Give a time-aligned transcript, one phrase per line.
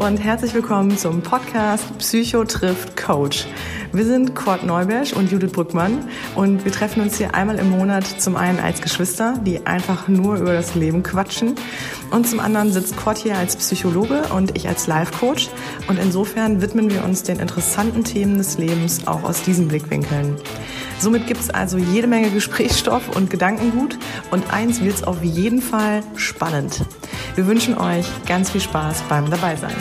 [0.00, 3.46] und herzlich willkommen zum Podcast Psycho trifft Coach.
[3.92, 8.06] Wir sind Kurt Neubersch und Judith Brückmann und wir treffen uns hier einmal im Monat
[8.06, 11.54] zum einen als Geschwister, die einfach nur über das Leben quatschen
[12.10, 15.50] und zum anderen sitzt Kurt hier als Psychologe und ich als Life-Coach
[15.86, 20.36] und insofern widmen wir uns den interessanten Themen des Lebens auch aus diesen Blickwinkeln.
[20.98, 23.98] Somit gibt es also jede Menge Gesprächsstoff und Gedankengut
[24.30, 26.86] und eins wird es auf jeden Fall spannend.
[27.34, 29.76] Wir wünschen euch ganz viel Spaß beim Dabeisein.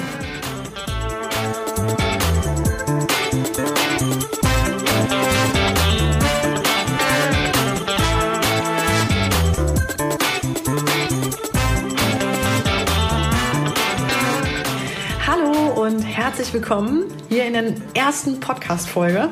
[16.69, 19.29] Willkommen hier in der ersten Podcast-Folge.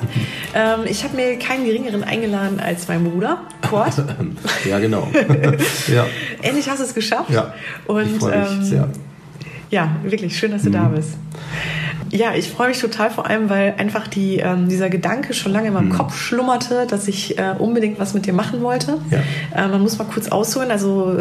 [0.56, 3.94] Ähm, ich habe mir keinen geringeren eingeladen als meinen Bruder, Kurt.
[4.66, 5.08] ja, genau.
[5.88, 6.08] ja.
[6.42, 7.30] Endlich hast du es geschafft.
[7.30, 7.54] Ja,
[7.86, 8.90] Und, ich freue mich ähm, sehr.
[9.70, 10.74] Ja, wirklich schön, dass du mhm.
[10.74, 11.12] da bist.
[12.12, 15.68] Ja, ich freue mich total vor allem, weil einfach die, ähm, dieser Gedanke schon lange
[15.68, 15.94] in meinem mhm.
[15.94, 19.00] Kopf schlummerte, dass ich äh, unbedingt was mit dir machen wollte.
[19.10, 19.20] Ja.
[19.56, 20.72] Äh, man muss mal kurz ausholen.
[20.72, 21.18] Also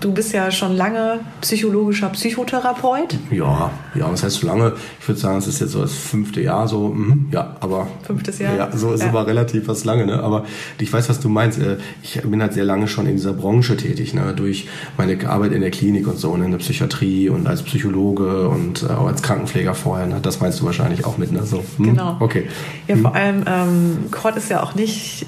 [0.00, 3.16] du bist ja schon lange psychologischer Psychotherapeut.
[3.30, 4.74] Ja, ja, was heißt so lange?
[5.00, 6.88] Ich würde sagen, es ist jetzt so das fünfte Jahr so.
[6.88, 8.56] Mh, ja, aber fünftes Jahr.
[8.56, 9.08] Ja, so ist ja.
[9.08, 10.06] aber relativ was lange.
[10.06, 10.22] Ne?
[10.22, 10.44] Aber
[10.78, 11.58] ich weiß, was du meinst.
[11.58, 14.32] Äh, ich bin halt sehr lange schon in dieser Branche tätig, ne?
[14.34, 16.44] durch meine Arbeit in der Klinik und so, ne?
[16.44, 20.06] in der Psychiatrie und als Psychologe und äh, auch als Krankenpfleger vorher.
[20.06, 20.13] Ne?
[20.14, 20.20] Ne?
[20.20, 21.44] Das meinst du wahrscheinlich auch mit, ne?
[21.44, 21.84] So, hm?
[21.84, 22.16] Genau.
[22.20, 22.48] Okay.
[22.86, 23.16] Ja, vor hm.
[23.16, 25.26] allem, ähm, Kurt ist ja auch nicht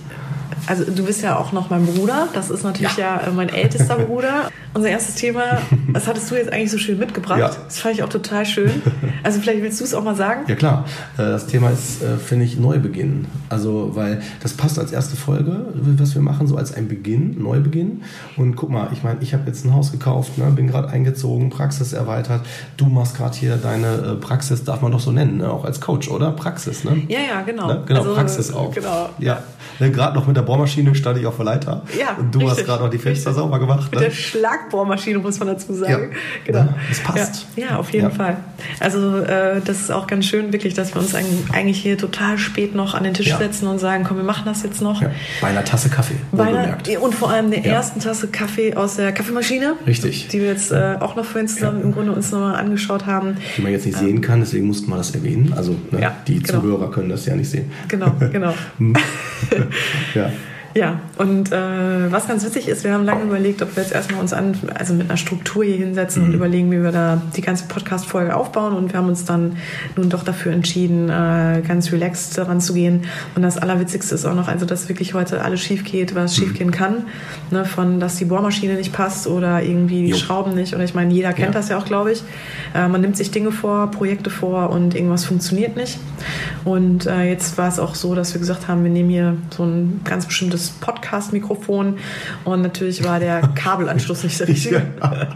[0.66, 2.28] also du bist ja auch noch mein Bruder.
[2.32, 4.50] Das ist natürlich ja, ja äh, mein ältester Bruder.
[4.74, 7.38] Unser erstes Thema, was hattest du jetzt eigentlich so schön mitgebracht?
[7.38, 7.50] Ja.
[7.64, 8.82] Das fand ich auch total schön.
[9.22, 10.42] Also vielleicht willst du es auch mal sagen?
[10.46, 10.84] Ja klar.
[11.14, 13.26] Äh, das Thema ist, äh, finde ich, Neubeginn.
[13.48, 18.02] Also weil das passt als erste Folge, was wir machen, so als ein Beginn, Neubeginn.
[18.36, 21.50] Und guck mal, ich meine, ich habe jetzt ein Haus gekauft, ne, bin gerade eingezogen,
[21.50, 22.42] Praxis erweitert.
[22.76, 25.50] Du machst gerade hier deine Praxis, darf man doch so nennen, ne?
[25.50, 26.32] auch als Coach, oder?
[26.32, 27.02] Praxis, ne?
[27.08, 27.66] Ja, ja, genau.
[27.68, 27.82] Ne?
[27.86, 28.72] Genau, also, Praxis auch.
[28.72, 29.08] Genau.
[29.18, 29.42] Ja.
[29.78, 31.82] Ne, gerade noch mit der Bohrmaschine stand ich auf der Leiter.
[31.98, 33.42] Ja, und du richtig, hast gerade noch die Fenster richtig.
[33.42, 33.90] sauber gemacht.
[33.90, 34.06] Mit ne?
[34.06, 36.10] der Schlagbohrmaschine, muss man dazu sagen.
[36.12, 36.18] Ja.
[36.44, 36.58] Genau.
[36.58, 37.46] Ja, das passt.
[37.56, 38.38] Ja, ja auf jeden Fall.
[38.80, 42.74] Also äh, das ist auch ganz schön, wirklich, dass wir uns eigentlich hier total spät
[42.74, 45.02] noch an den Tisch setzen und sagen, komm, wir machen das jetzt noch.
[45.40, 46.16] Bei einer Tasse Kaffee.
[46.32, 49.74] Bei einer, und vor allem der ersten Tasse Kaffee aus der Kaffeemaschine.
[49.86, 50.28] Richtig.
[50.28, 53.36] Die wir jetzt äh, auch noch vorhin zusammen im Grunde uns nochmal angeschaut haben.
[53.56, 55.52] Die man jetzt nicht ähm, sehen kann, deswegen mussten wir das erwähnen.
[55.56, 56.60] Also ne, die genau.
[56.60, 57.70] Zuhörer können das ja nicht sehen.
[57.88, 58.54] Genau, genau.
[60.14, 60.30] Ja.
[60.76, 64.20] Ja, und äh, was ganz witzig ist, wir haben lange überlegt, ob wir jetzt erstmal
[64.20, 66.28] uns an, also mit einer Struktur hier hinsetzen mhm.
[66.28, 68.74] und überlegen, wie wir da die ganze Podcast-Folge aufbauen.
[68.74, 69.56] Und wir haben uns dann
[69.96, 73.04] nun doch dafür entschieden, äh, ganz relaxed daran zu gehen.
[73.34, 76.42] Und das Allerwitzigste ist auch noch, also dass wirklich heute alles schief geht, was mhm.
[76.42, 77.06] schief gehen kann.
[77.50, 80.16] Ne, von, dass die Bohrmaschine nicht passt oder irgendwie die jo.
[80.16, 80.74] Schrauben nicht.
[80.74, 81.60] Oder ich meine, jeder kennt ja.
[81.60, 82.22] das ja auch, glaube ich.
[82.74, 85.98] Äh, man nimmt sich Dinge vor, Projekte vor und irgendwas funktioniert nicht.
[86.66, 89.64] Und äh, jetzt war es auch so, dass wir gesagt haben, wir nehmen hier so
[89.64, 91.98] ein ganz bestimmtes Podcast-Mikrofon
[92.44, 94.82] und natürlich war der Kabelanschluss nicht der richtige.
[95.00, 95.28] ja.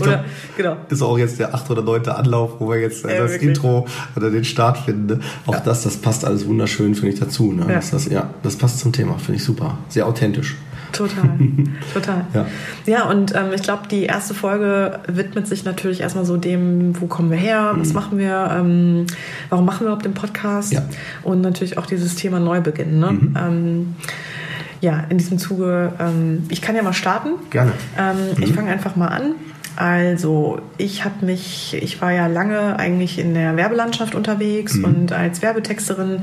[0.00, 0.24] oder,
[0.56, 0.76] genau.
[0.88, 3.50] Ist auch jetzt der achte oder neunte Anlauf, wo wir jetzt äh, ja, das wirklich.
[3.50, 5.22] Intro oder den Start finden.
[5.46, 5.60] Auch ja.
[5.60, 7.52] das, das passt alles wunderschön, finde ich, dazu.
[7.52, 7.66] Ne?
[7.68, 9.78] Das, das, ja, das passt zum Thema, finde ich super.
[9.88, 10.56] Sehr authentisch.
[10.92, 11.38] Total,
[11.94, 12.24] total.
[12.34, 12.46] Ja,
[12.86, 17.06] ja und ähm, ich glaube, die erste Folge widmet sich natürlich erstmal so dem, wo
[17.06, 17.94] kommen wir her, was mhm.
[17.94, 19.06] machen wir, ähm,
[19.50, 20.82] warum machen wir überhaupt den Podcast ja.
[21.22, 22.98] und natürlich auch dieses Thema Neubeginn.
[22.98, 23.12] Ne?
[23.12, 23.36] Mhm.
[23.36, 23.96] Ähm,
[24.80, 27.30] ja, in diesem Zuge, ähm, ich kann ja mal starten.
[27.50, 27.72] Gerne.
[27.98, 28.42] Ähm, mhm.
[28.42, 29.34] Ich fange einfach mal an.
[29.78, 34.84] Also, ich habe mich, ich war ja lange eigentlich in der Werbelandschaft unterwegs mhm.
[34.84, 36.22] und als Werbetexterin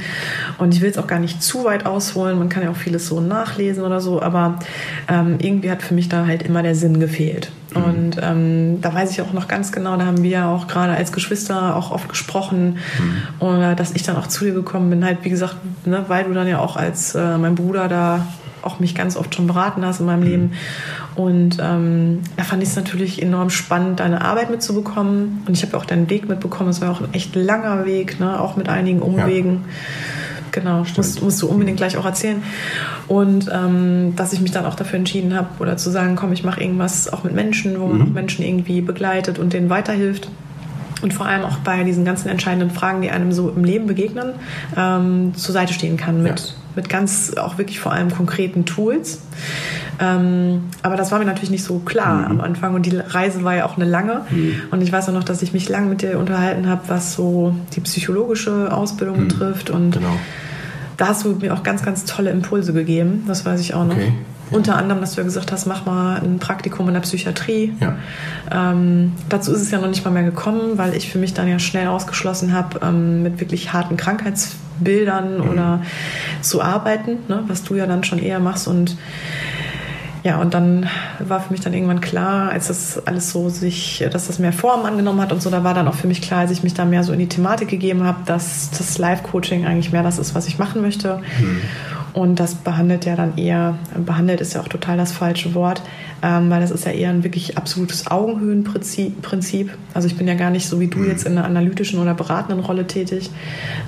[0.58, 3.08] und ich will es auch gar nicht zu weit ausholen, man kann ja auch vieles
[3.08, 4.60] so nachlesen oder so, aber
[5.08, 7.50] ähm, irgendwie hat für mich da halt immer der Sinn gefehlt.
[7.74, 7.84] Mhm.
[7.84, 10.92] Und ähm, da weiß ich auch noch ganz genau, da haben wir ja auch gerade
[10.92, 13.48] als Geschwister auch oft gesprochen, mhm.
[13.48, 15.56] oder dass ich dann auch zu dir gekommen bin, halt wie gesagt,
[15.86, 18.28] ne, weil du dann ja auch als äh, mein Bruder da
[18.66, 20.28] auch mich ganz oft schon beraten hast in meinem mhm.
[20.28, 20.52] Leben.
[21.16, 25.44] Und ähm, da fand ich es natürlich enorm spannend, deine Arbeit mitzubekommen.
[25.48, 26.70] Und ich habe auch deinen Weg mitbekommen.
[26.70, 28.40] Es war auch ein echt langer Weg, ne?
[28.40, 29.52] auch mit einigen Umwegen.
[29.52, 29.60] Ja.
[30.52, 32.42] Genau, musst, musst, du unbedingt gleich auch erzählen.
[33.08, 36.46] Und ähm, dass ich mich dann auch dafür entschieden habe, oder zu sagen, komm, ich
[36.46, 38.04] mache irgendwas auch mit Menschen, wo man mhm.
[38.04, 40.30] auch Menschen irgendwie begleitet und denen weiterhilft
[41.02, 44.34] und vor allem auch bei diesen ganzen entscheidenden Fragen, die einem so im Leben begegnen,
[44.78, 46.56] ähm, zur Seite stehen kann mit.
[46.76, 49.22] Mit ganz auch wirklich vor allem konkreten Tools.
[50.00, 52.26] Ähm, aber das war mir natürlich nicht so klar mhm.
[52.26, 54.22] am Anfang und die Reise war ja auch eine lange.
[54.30, 54.56] Mhm.
[54.72, 57.56] Und ich weiß auch noch, dass ich mich lang mit dir unterhalten habe, was so
[57.76, 59.28] die psychologische Ausbildung mhm.
[59.28, 59.70] betrifft.
[59.70, 60.16] Und genau.
[60.98, 63.24] da hast du mir auch ganz, ganz tolle Impulse gegeben.
[63.28, 63.96] Das weiß ich auch noch.
[63.96, 64.12] Okay.
[64.52, 67.74] Unter anderem, dass du ja gesagt hast, mach mal ein Praktikum in der Psychiatrie.
[67.80, 67.98] Ja.
[68.52, 71.48] Ähm, dazu ist es ja noch nicht mal mehr gekommen, weil ich für mich dann
[71.48, 73.98] ja schnell ausgeschlossen habe, ähm, mit wirklich harten
[74.76, 75.50] Krankheitsbildern mhm.
[75.50, 75.82] oder
[76.42, 78.68] zu arbeiten, ne, was du ja dann schon eher machst.
[78.68, 78.98] Und
[80.24, 80.90] ja, und dann
[81.20, 84.84] war für mich dann irgendwann klar, als das alles so sich, dass das mehr Form
[84.84, 86.84] angenommen hat und so, da war dann auch für mich klar, als ich mich da
[86.84, 90.48] mehr so in die Thematik gegeben habe, dass das Live-Coaching eigentlich mehr das ist, was
[90.48, 91.22] ich machen möchte.
[91.40, 91.62] Mhm.
[92.16, 95.82] Und das behandelt ja dann eher, behandelt ist ja auch total das falsche Wort,
[96.24, 99.78] ähm, weil das ist ja eher ein wirklich absolutes Augenhöhenprinzip.
[99.94, 101.10] Also ich bin ja gar nicht so wie du mhm.
[101.10, 103.32] jetzt in einer analytischen oder beratenden Rolle tätig,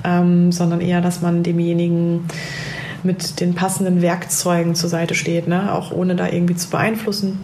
[0.04, 2.26] ähm, sondern eher, dass man demjenigen
[3.02, 5.72] mit den passenden Werkzeugen zur Seite steht, ne?
[5.72, 7.38] auch ohne da irgendwie zu beeinflussen.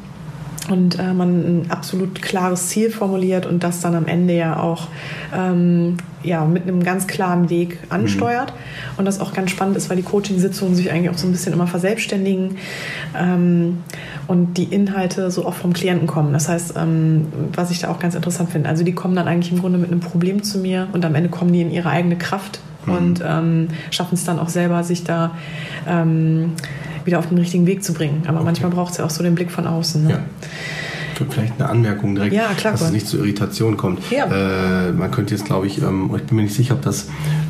[0.69, 4.89] Und äh, man ein absolut klares Ziel formuliert und das dann am Ende ja auch
[5.35, 8.53] ähm, ja, mit einem ganz klaren Weg ansteuert.
[8.53, 8.99] Mhm.
[8.99, 11.53] Und das auch ganz spannend ist, weil die Coaching-Sitzungen sich eigentlich auch so ein bisschen
[11.53, 12.57] immer verselbstständigen
[13.17, 13.83] ähm,
[14.27, 16.33] und die Inhalte so auch vom Klienten kommen.
[16.33, 19.53] Das heißt, ähm, was ich da auch ganz interessant finde, also die kommen dann eigentlich
[19.53, 22.17] im Grunde mit einem Problem zu mir und am Ende kommen die in ihre eigene
[22.17, 22.93] Kraft mhm.
[22.93, 25.33] und ähm, schaffen es dann auch selber, sich da
[25.87, 26.53] ähm,
[27.05, 28.23] wieder auf den richtigen Weg zu bringen.
[28.27, 28.47] Aber okay.
[28.47, 30.05] manchmal braucht es ja auch so den Blick von außen.
[30.05, 30.11] Ne?
[30.11, 30.19] Ja.
[31.31, 34.01] Vielleicht eine Anmerkung direkt, ja, klar, dass es nicht zu Irritation kommt.
[34.11, 34.27] Ja.
[34.27, 37.07] Äh, man könnte jetzt, glaube ich, ähm, ich bin mir nicht sicher, ob das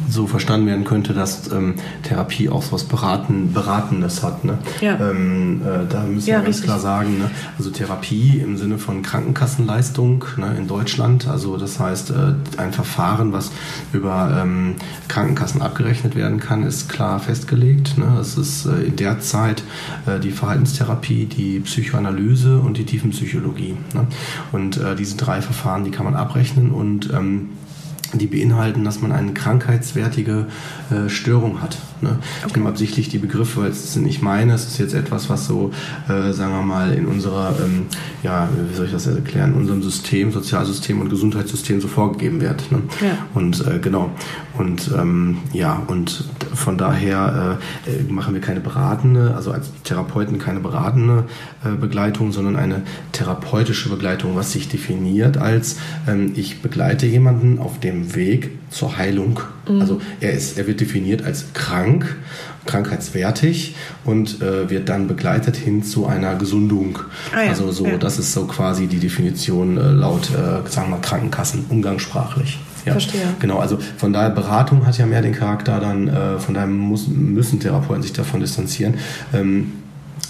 [0.09, 4.45] so verstanden werden könnte, dass ähm, Therapie auch so was Beraten, Beratendes hat.
[4.45, 4.59] Ne?
[4.81, 4.99] Ja.
[4.99, 6.65] Ähm, äh, da müssen ja, wir ganz richtig.
[6.65, 7.31] klar sagen, ne?
[7.59, 13.33] also Therapie im Sinne von Krankenkassenleistung ne, in Deutschland, also das heißt äh, ein Verfahren,
[13.33, 13.51] was
[13.93, 14.77] über ähm,
[15.09, 17.99] Krankenkassen abgerechnet werden kann, ist klar festgelegt.
[17.99, 18.15] Ne?
[18.17, 19.63] Das ist äh, in der Zeit
[20.07, 23.77] äh, die Verhaltenstherapie, die Psychoanalyse und die Tiefenpsychologie.
[23.95, 24.07] Ne?
[24.53, 27.51] Und äh, diese drei Verfahren, die kann man abrechnen und ähm,
[28.19, 30.47] die beinhalten, dass man eine krankheitswertige
[30.91, 31.79] äh, Störung hat.
[32.05, 32.19] Ne?
[32.39, 32.47] Okay.
[32.49, 34.55] Ich nehme absichtlich die Begriffe, weil es sind nicht meine.
[34.55, 35.73] Es ist jetzt etwas, was so,
[36.09, 37.87] äh, sagen wir mal, in unserer, ähm,
[38.23, 42.71] ja, wie soll ich das erklären, in unserem System, Sozialsystem und Gesundheitssystem so vorgegeben wird.
[42.71, 42.83] Ne?
[43.01, 43.19] Ja.
[43.35, 44.11] Und äh, genau.
[44.57, 46.25] Und ähm, ja, und
[46.55, 51.25] von daher äh, machen wir keine beratende, also als Therapeuten keine beratende
[51.65, 57.81] äh, Begleitung, sondern eine therapeutische Begleitung, was sich definiert als ähm, ich begleite jemanden auf
[57.81, 59.41] dem Weg zur Heilung.
[59.69, 59.81] Mhm.
[59.81, 61.94] Also er ist, er wird definiert als krank,
[62.67, 66.99] krankheitswertig und äh, wird dann begleitet hin zu einer Gesundung.
[67.35, 67.99] Ah ja, also so, ja.
[67.99, 72.59] das ist so quasi die Definition äh, laut, äh, sagen wir Krankenkassen, umgangssprachlich.
[72.87, 73.23] Ja, Verstehe.
[73.41, 77.07] Genau, also von daher Beratung hat ja mehr den Charakter dann, äh, von daher muss,
[77.09, 78.95] müssen Therapeuten sich davon distanzieren.
[79.33, 79.73] Ähm,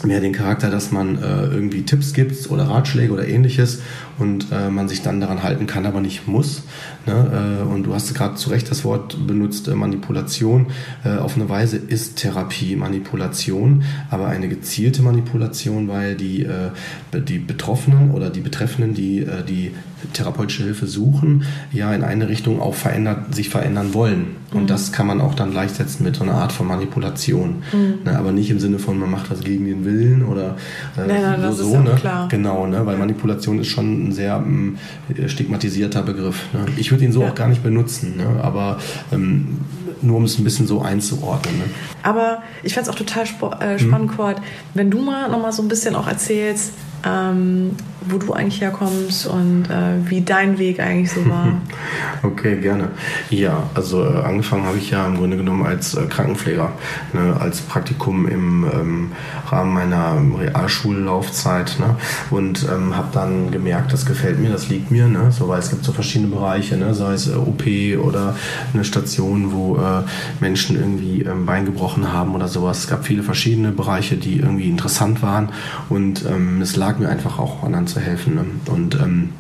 [0.02, 3.81] mehr den Charakter, dass man äh, irgendwie Tipps gibt oder Ratschläge oder ähnliches
[4.19, 6.62] und äh, man sich dann daran halten kann, aber nicht muss.
[7.06, 7.62] Ne?
[7.62, 10.66] Äh, und du hast gerade zu Recht das Wort benutzt, äh, Manipulation.
[11.04, 16.70] Äh, auf eine Weise ist Therapie Manipulation, aber eine gezielte Manipulation, weil die, äh,
[17.12, 19.72] die Betroffenen oder die Betreffenden, die die
[20.12, 24.36] therapeutische Hilfe suchen, ja in eine Richtung auch verändert, sich verändern wollen.
[24.52, 24.66] Und mhm.
[24.66, 27.62] das kann man auch dann gleichsetzen mit so einer Art von Manipulation.
[27.72, 27.98] Mhm.
[28.04, 28.18] Ne?
[28.18, 30.56] Aber nicht im Sinne von, man macht was gegen den Willen oder
[30.96, 31.46] äh, nein, nein, so.
[31.46, 31.94] Das ist so ne?
[31.96, 32.28] klar.
[32.28, 32.86] Genau, ne?
[32.86, 34.78] weil Manipulation ist schon ein sehr ähm,
[35.26, 36.42] stigmatisierter Begriff.
[36.52, 36.66] Ne?
[36.76, 37.28] Ich würde ihn so ja.
[37.28, 38.26] auch gar nicht benutzen, ne?
[38.42, 38.78] aber
[39.12, 39.58] ähm,
[40.02, 41.58] nur um es ein bisschen so einzuordnen.
[41.58, 41.64] Ne?
[42.02, 44.16] Aber ich fände es auch total äh, spannend, mhm.
[44.16, 44.36] Kurt,
[44.74, 46.72] wenn du mal nochmal so ein bisschen auch erzählst,
[47.06, 47.73] ähm,
[48.06, 51.55] wo du eigentlich herkommst und äh, wie dein Weg eigentlich so war.
[52.23, 52.89] okay, gerne.
[53.31, 56.73] Ja, also äh, angefangen habe ich ja im Grunde genommen als äh, Krankenpfleger,
[57.13, 59.13] ne, als Praktikum im ähm,
[59.49, 61.96] Rahmen meiner Realschullaufzeit ne,
[62.31, 65.70] und ähm, habe dann gemerkt, das gefällt mir, das liegt mir, ne, so, weil es
[65.70, 67.65] gibt so verschiedene Bereiche, ne, sei es äh, OP
[68.05, 68.37] oder
[68.73, 70.03] eine Station, wo äh,
[70.41, 72.81] Menschen irgendwie ähm, Bein gebrochen haben oder sowas.
[72.81, 75.51] Es gab viele verschiedene Bereiche, die irgendwie interessant waren
[75.89, 78.34] und ähm, es lag mir einfach auch anderen zu helfen.
[78.34, 78.44] Ne?
[78.67, 79.31] Und ähm,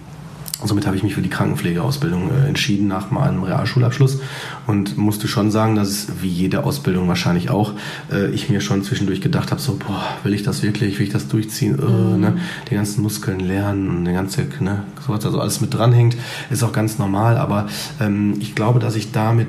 [0.66, 4.20] somit habe ich mich für die Krankenpflegeausbildung äh, entschieden nach meinem Realschulabschluss
[4.66, 7.72] und musste schon sagen, dass wie jede Ausbildung wahrscheinlich auch,
[8.10, 11.12] äh, ich mir schon zwischendurch gedacht habe, so, boah, will ich das wirklich, will ich
[11.12, 12.20] das durchziehen, äh, mhm.
[12.20, 12.36] ne?
[12.70, 16.16] die ganzen Muskeln lernen und der ganze, ne, sowas, also alles mit dranhängt,
[16.50, 17.66] ist auch ganz normal, aber
[18.00, 19.48] ähm, ich glaube, dass ich damit,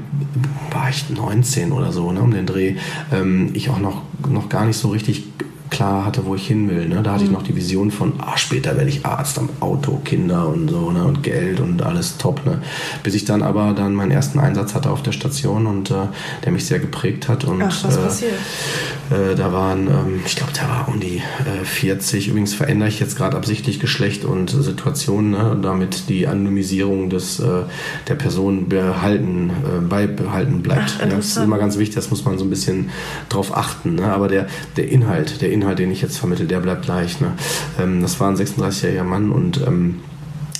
[0.71, 2.75] war ich 19 oder so, ne, um den Dreh,
[3.13, 5.23] ähm, ich auch noch, noch gar nicht so richtig
[5.69, 6.87] klar hatte, wo ich hin will.
[6.87, 7.01] Ne?
[7.03, 7.29] Da hatte mhm.
[7.29, 10.91] ich noch die Vision von, ah, später werde ich Arzt am Auto, Kinder und so,
[10.91, 11.03] ne?
[11.03, 12.45] und Geld und alles top.
[12.45, 12.61] Ne?
[13.03, 16.07] Bis ich dann aber dann meinen ersten Einsatz hatte auf der Station und äh,
[16.43, 17.43] der mich sehr geprägt hat.
[17.43, 18.33] Und, Ach, was äh, passiert?
[19.11, 22.29] Äh, da waren, ähm, ich glaube, der war um die äh, 40.
[22.29, 27.63] Übrigens verändere ich jetzt gerade absichtlich Geschlecht und Situation, ne, damit die Anonymisierung des, äh,
[28.07, 30.95] der Person behalten, äh, beibehalten bleibt.
[30.97, 32.89] Ach, ja, das ist immer ganz wichtig, das muss man so ein bisschen
[33.29, 33.95] drauf achten.
[33.95, 34.11] Ne?
[34.11, 34.47] Aber der,
[34.77, 37.21] der Inhalt, der Inhalt, den ich jetzt vermittle, der bleibt gleich.
[37.21, 37.33] Ne?
[37.79, 39.99] Ähm, das war ein 36-jähriger Mann und ähm,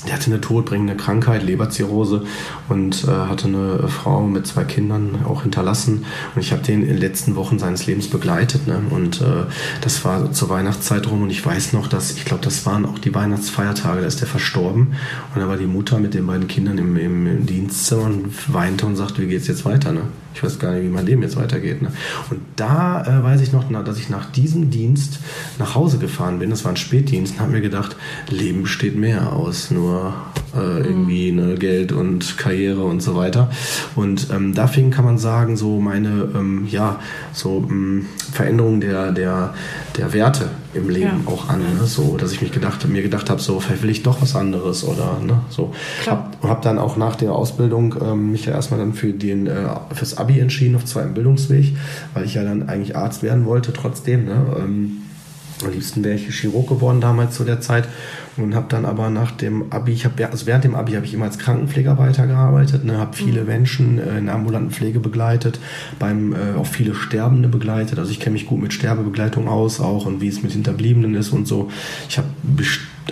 [0.08, 2.24] der hatte eine todbringende Krankheit, Leberzirrhose
[2.70, 6.06] und äh, hatte eine Frau mit zwei Kindern auch hinterlassen.
[6.36, 8.68] Und ich habe den in den letzten Wochen seines Lebens begleitet.
[8.68, 8.82] Ne?
[8.90, 9.46] Und äh,
[9.82, 11.24] das war zur Weihnachtszeit rum.
[11.24, 14.28] Und ich weiß noch, dass, ich glaube, das waren auch die Weihnachtsfeiertage, da ist der
[14.28, 14.94] verstorben.
[15.34, 18.86] Und da war die Mutter mit den beiden Kindern im, im, im Dienstzimmer und weinte
[18.86, 19.92] und sagte, wie geht's jetzt weiter?
[19.92, 20.02] Ne?
[20.36, 21.82] Ich weiß gar nicht, wie mein Leben jetzt weitergeht.
[21.82, 21.92] Ne?
[22.30, 25.20] Und da äh, weiß ich noch, dass ich nach diesem Dienst
[25.60, 26.50] nach Hause gefahren bin.
[26.50, 27.96] Das war ein Spätdienst und habe mir gedacht,
[28.30, 30.14] Leben besteht mehr aus nur
[30.54, 33.50] äh, irgendwie ne, Geld und Karriere und so weiter.
[33.96, 37.00] Und ähm, da fing, kann man sagen, so meine ähm, ja,
[37.32, 39.54] so, ähm, Veränderung der, der,
[39.98, 41.32] der Werte im Leben ja.
[41.32, 41.60] auch an.
[41.60, 41.86] Ne?
[41.86, 44.84] So, dass ich mich gedacht, mir gedacht habe, so, vielleicht will ich doch was anderes
[44.84, 45.42] oder ne?
[45.50, 45.74] so.
[46.04, 46.32] Klar.
[46.42, 49.68] Hab, hab dann auch nach der Ausbildung ähm, mich ja erstmal dann für den äh,
[49.94, 51.76] fürs Abi entschieden auf zweiten Bildungsweg,
[52.14, 54.26] weil ich ja dann eigentlich Arzt werden wollte trotzdem.
[54.26, 54.46] Ne?
[54.58, 54.98] Ähm,
[55.64, 57.88] am liebsten wäre ich Chirurg geworden damals zu der Zeit
[58.38, 61.14] und habe dann aber nach dem Abi, ich habe also während dem Abi habe ich
[61.14, 63.48] immer als Krankenpfleger weitergearbeitet, ne, habe viele mhm.
[63.48, 65.60] Menschen äh, in der ambulanten Pflege begleitet,
[66.00, 68.00] beim äh, auch viele Sterbende begleitet.
[68.00, 71.32] Also ich kenne mich gut mit Sterbebegleitung aus, auch und wie es mit Hinterbliebenen ist
[71.32, 71.72] und so.
[72.10, 72.28] Ich habe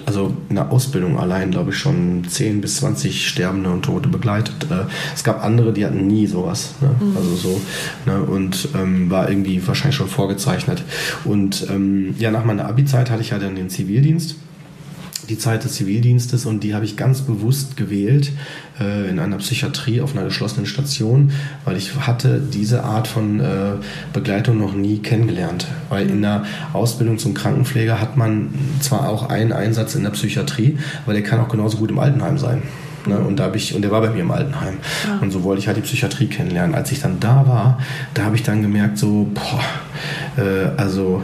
[0.06, 4.68] also in der Ausbildung allein, glaube ich, schon 10 bis 20 Sterbende und Tote begleitet.
[4.70, 6.76] Äh, es gab andere, die hatten nie sowas.
[6.82, 6.90] Ne?
[7.00, 7.18] Mhm.
[7.18, 7.62] Also so,
[8.06, 8.22] ne?
[8.22, 10.84] Und ähm, war irgendwie wahrscheinlich schon vorgezeichnet.
[11.24, 14.36] Und ähm, ja, nach meiner Abi-Zeit hatte ich ja dann den Zivildienst
[15.30, 18.32] die Zeit des Zivildienstes und die habe ich ganz bewusst gewählt
[18.80, 21.32] äh, in einer Psychiatrie auf einer geschlossenen Station,
[21.66, 23.74] weil ich hatte diese Art von äh,
[24.12, 25.68] Begleitung noch nie kennengelernt.
[25.90, 30.78] Weil in der Ausbildung zum Krankenpfleger hat man zwar auch einen Einsatz in der Psychiatrie,
[31.06, 32.64] aber der kann auch genauso gut im Altenheim sein.
[33.06, 33.20] Ne?
[33.20, 34.78] Und da habe ich, und der war bei mir im Altenheim.
[35.06, 35.20] Ja.
[35.20, 36.76] Und so wollte ich halt die Psychiatrie kennenlernen.
[36.76, 37.80] Als ich dann da war,
[38.14, 41.24] da habe ich dann gemerkt, so, boah, äh, also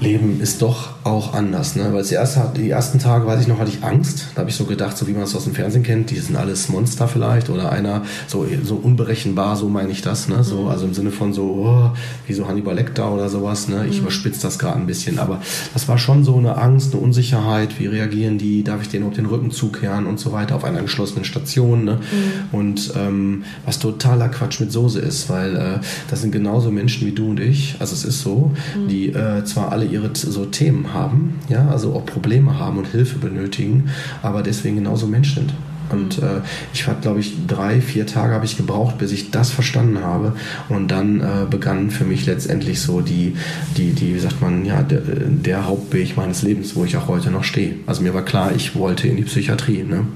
[0.00, 1.76] Leben ist doch auch anders.
[1.76, 1.92] Ne?
[1.92, 4.26] Weil erste, die ersten Tage, weiß ich noch, hatte ich Angst.
[4.34, 6.36] Da habe ich so gedacht, so wie man es aus dem Fernsehen kennt, die sind
[6.36, 10.28] alles Monster vielleicht oder einer so, so unberechenbar, so meine ich das.
[10.28, 10.44] Ne?
[10.44, 10.68] So, mhm.
[10.68, 11.90] also im Sinne von so, oh,
[12.26, 13.68] wie so Hannibal Lecter oder sowas.
[13.68, 13.86] Ne?
[13.88, 14.02] Ich mhm.
[14.02, 15.18] überspitze das gerade ein bisschen.
[15.18, 15.40] Aber
[15.72, 17.80] das war schon so eine Angst, eine Unsicherheit.
[17.80, 18.62] Wie reagieren die?
[18.62, 21.84] Darf ich denen auf den Rücken zukehren und so weiter auf einer geschlossenen Station?
[21.84, 21.94] Ne?
[21.94, 22.58] Mhm.
[22.58, 25.78] Und ähm, was totaler Quatsch mit Soße ist, weil äh,
[26.10, 27.76] das sind genauso Menschen wie du und ich.
[27.78, 28.88] Also es ist so, mhm.
[28.88, 33.18] die äh, zwar alle ihre so Themen haben, ja, also auch Probleme haben und Hilfe
[33.18, 33.90] benötigen,
[34.22, 35.52] aber deswegen genauso Mensch sind.
[35.92, 36.40] Und äh,
[36.72, 40.34] ich habe, glaube ich, drei, vier Tage habe ich gebraucht, bis ich das verstanden habe.
[40.68, 43.36] Und dann äh, begann für mich letztendlich so die,
[43.76, 47.30] die, die, wie sagt man, ja, der, der Hauptweg meines Lebens, wo ich auch heute
[47.30, 47.74] noch stehe.
[47.86, 49.82] Also mir war klar, ich wollte in die Psychiatrie.
[49.82, 50.06] Ne?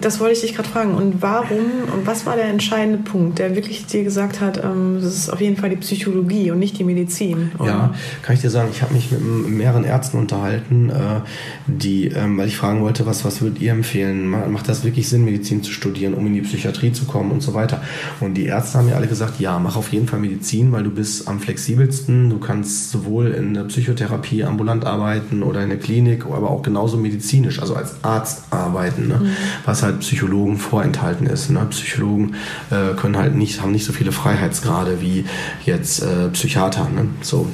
[0.00, 0.94] Das wollte ich dich gerade fragen.
[0.94, 1.58] Und warum,
[1.92, 5.40] und was war der entscheidende Punkt, der wirklich dir gesagt hat, ähm, das ist auf
[5.40, 7.52] jeden Fall die Psychologie und nicht die Medizin?
[7.58, 7.66] Oder?
[7.66, 11.20] Ja, kann ich dir sagen, ich habe mich mit mehreren Ärzten unterhalten, äh,
[11.66, 14.28] die, ähm, weil ich fragen wollte, was, was würdet ihr empfehlen?
[14.28, 17.42] Macht das wirklich wirklich Sinn, Medizin zu studieren, um in die Psychiatrie zu kommen und
[17.42, 17.80] so weiter.
[18.20, 20.90] Und die Ärzte haben mir alle gesagt, ja, mach auf jeden Fall Medizin, weil du
[20.90, 22.28] bist am flexibelsten.
[22.28, 26.98] Du kannst sowohl in der Psychotherapie ambulant arbeiten oder in der Klinik, aber auch genauso
[26.98, 29.20] medizinisch, also als Arzt arbeiten, ne?
[29.22, 29.30] mhm.
[29.64, 31.48] was halt Psychologen vorenthalten ist.
[31.48, 31.66] Ne?
[31.70, 32.34] Psychologen
[32.70, 35.24] äh, können halt nicht, haben nicht so viele Freiheitsgrade wie
[35.64, 36.90] jetzt äh, Psychiater.
[36.94, 37.08] Ne?
[37.22, 37.48] So.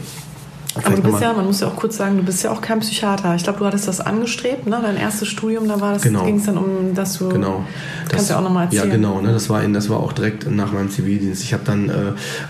[0.84, 2.80] Aber du bist ja, man muss ja auch kurz sagen, du bist ja auch kein
[2.80, 3.34] Psychiater.
[3.34, 4.80] Ich glaube, du hattest das angestrebt, ne?
[4.82, 6.24] Dein erstes Studium, da war das, genau.
[6.24, 7.28] ging es dann um, dass du.
[7.28, 7.64] Genau.
[8.04, 8.88] Das, kannst ja auch nochmal erzählen.
[8.88, 9.32] Ja, genau, ne?
[9.32, 11.42] Das war, in, das war auch direkt nach meinem Zivildienst.
[11.42, 11.92] Ich habe dann äh,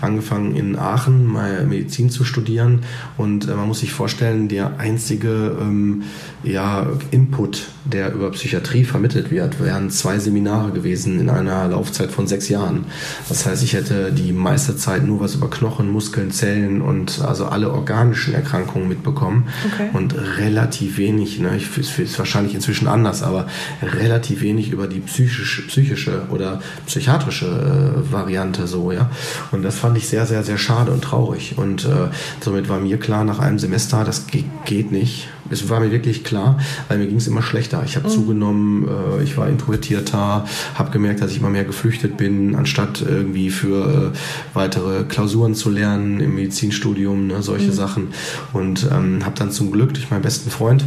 [0.01, 2.83] angefangen in Aachen mal Medizin zu studieren
[3.17, 6.03] und äh, man muss sich vorstellen, der einzige ähm,
[6.43, 12.27] ja, Input, der über Psychiatrie vermittelt wird, wären zwei Seminare gewesen in einer Laufzeit von
[12.27, 12.85] sechs Jahren.
[13.27, 17.45] Das heißt, ich hätte die meiste Zeit nur was über Knochen, Muskeln, Zellen und also
[17.45, 19.89] alle organischen Erkrankungen mitbekommen okay.
[19.93, 23.47] und relativ wenig, ne, ich ist wahrscheinlich inzwischen anders, aber
[23.81, 29.09] relativ wenig über die psychische, psychische oder psychiatrische äh, Variante so, ja.
[29.51, 31.57] Und das fand ich sehr, sehr, sehr schade und traurig.
[31.57, 32.09] Und äh,
[32.41, 36.59] somit war mir klar nach einem Semester, das geht nicht es war mir wirklich klar,
[36.87, 37.81] weil mir ging es immer schlechter.
[37.85, 38.11] Ich habe mhm.
[38.11, 43.49] zugenommen, äh, ich war introvertierter, habe gemerkt, dass ich immer mehr geflüchtet bin, anstatt irgendwie
[43.49, 44.17] für äh,
[44.53, 47.73] weitere Klausuren zu lernen im Medizinstudium, ne, solche mhm.
[47.73, 48.07] Sachen.
[48.53, 50.85] Und ähm, habe dann zum Glück durch meinen besten Freund,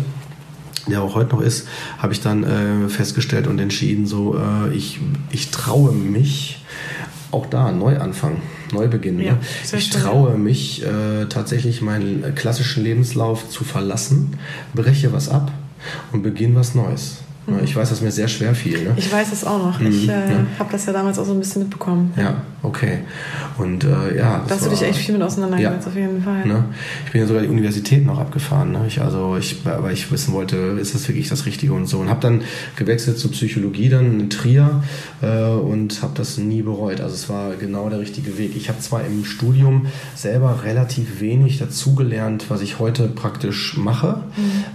[0.88, 5.00] der auch heute noch ist, habe ich dann äh, festgestellt und entschieden, so äh, ich,
[5.30, 6.62] ich traue mich
[7.30, 8.38] auch da einen Neuanfang.
[8.72, 9.16] Neubeginn.
[9.16, 9.24] Ne?
[9.24, 9.78] Ja, Ne?
[9.78, 14.38] Ich traue mich äh, tatsächlich meinen klassischen Lebenslauf zu verlassen,
[14.74, 15.52] breche was ab
[16.12, 17.21] und beginne was Neues.
[17.46, 17.60] Ne?
[17.64, 18.84] Ich weiß, dass mir sehr schwer fiel.
[18.84, 18.92] Ne?
[18.96, 19.80] Ich weiß es auch noch.
[19.80, 20.46] Ich Mhm, äh, ja.
[20.58, 22.12] habe das ja damals auch so ein bisschen mitbekommen.
[22.16, 22.98] Ja, okay.
[23.58, 25.90] Und äh, ja, Da hast du dich echt viel mit auseinandergesetzt, Ja.
[25.90, 26.46] auf jeden Fall.
[26.46, 26.64] Ne?
[27.06, 28.72] Ich bin ja sogar die Universität noch abgefahren.
[28.72, 28.84] Ne?
[28.86, 31.98] Ich, also ich, weil ich wissen wollte, ist das wirklich das Richtige und so.
[31.98, 32.42] Und habe dann
[32.76, 34.82] gewechselt zur Psychologie dann in Trier
[35.20, 37.00] äh, und habe das nie bereut.
[37.00, 38.52] Also es war genau der richtige Weg.
[38.56, 44.20] Ich habe zwar im Studium selber relativ wenig dazugelernt, was ich heute praktisch mache.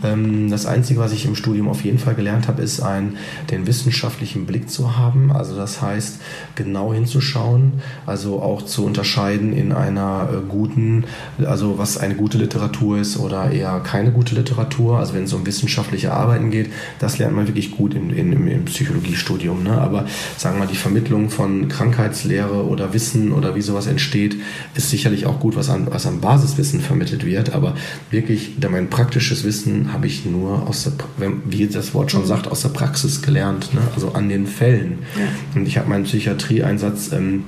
[0.03, 3.17] Ähm, das Einzige, was ich im Studium auf jeden Fall gelernt habe, ist ein,
[3.51, 5.31] den wissenschaftlichen Blick zu haben.
[5.31, 6.19] Also das heißt,
[6.55, 11.05] genau hinzuschauen, also auch zu unterscheiden in einer äh, guten,
[11.45, 14.99] also was eine gute Literatur ist oder eher keine gute Literatur.
[14.99, 18.65] Also wenn es um wissenschaftliche Arbeiten geht, das lernt man wirklich gut in, in, im,
[18.65, 19.63] Psychologiestudium.
[19.63, 19.79] Ne?
[19.79, 20.05] Aber
[20.37, 24.37] sagen wir mal, die Vermittlung von Krankheitslehre oder Wissen oder wie sowas entsteht,
[24.75, 27.53] ist sicherlich auch gut, was an, was an Basiswissen vermittelt wird.
[27.53, 27.75] Aber
[28.11, 32.62] wirklich, mein praktisches Wissen habe ich nur aus der, wie das Wort schon sagt, aus
[32.62, 33.82] der Praxis gelernt, ne?
[33.96, 35.00] also an den Fällen.
[35.18, 35.27] Ja.
[35.56, 37.46] Und ich habe meinen Psychiatrieeinsatz ähm,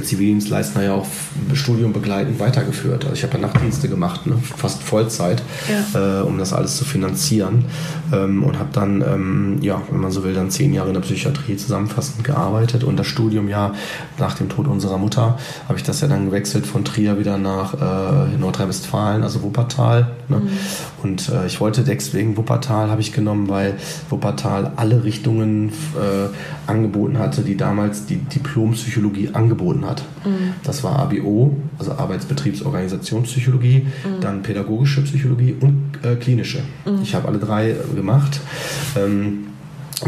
[0.00, 1.06] Zivildienstleister ja auch
[1.54, 3.04] Studium begleitend weitergeführt.
[3.04, 4.36] Also ich habe ja Nachtdienste gemacht, ne?
[4.56, 5.42] fast Vollzeit,
[5.94, 7.64] äh, um das alles zu finanzieren.
[8.12, 11.00] Ähm, und habe dann, ähm, ja, wenn man so will, dann zehn Jahre in der
[11.00, 12.84] Psychiatrie zusammenfassend gearbeitet.
[12.84, 13.74] Und das Studium ja
[14.18, 17.74] nach dem Tod unserer Mutter habe ich das ja dann gewechselt von Trier wieder nach
[17.74, 20.12] äh, Nordrhein-Westfalen, also Wuppertal.
[20.28, 20.42] Ne?
[21.02, 23.74] Und äh, ich wollte deswegen Wuppertal habe ich genommen, weil
[24.10, 30.02] Wuppertal alle Richtungen äh, angeboten hatte, die damals die Diplompsychologie angeboten hat.
[30.64, 33.86] Das war ABO, also Arbeitsbetriebsorganisationspsychologie,
[34.20, 36.60] dann pädagogische Psychologie und äh, klinische.
[37.02, 38.40] Ich habe alle drei gemacht.
[38.96, 39.48] Ähm,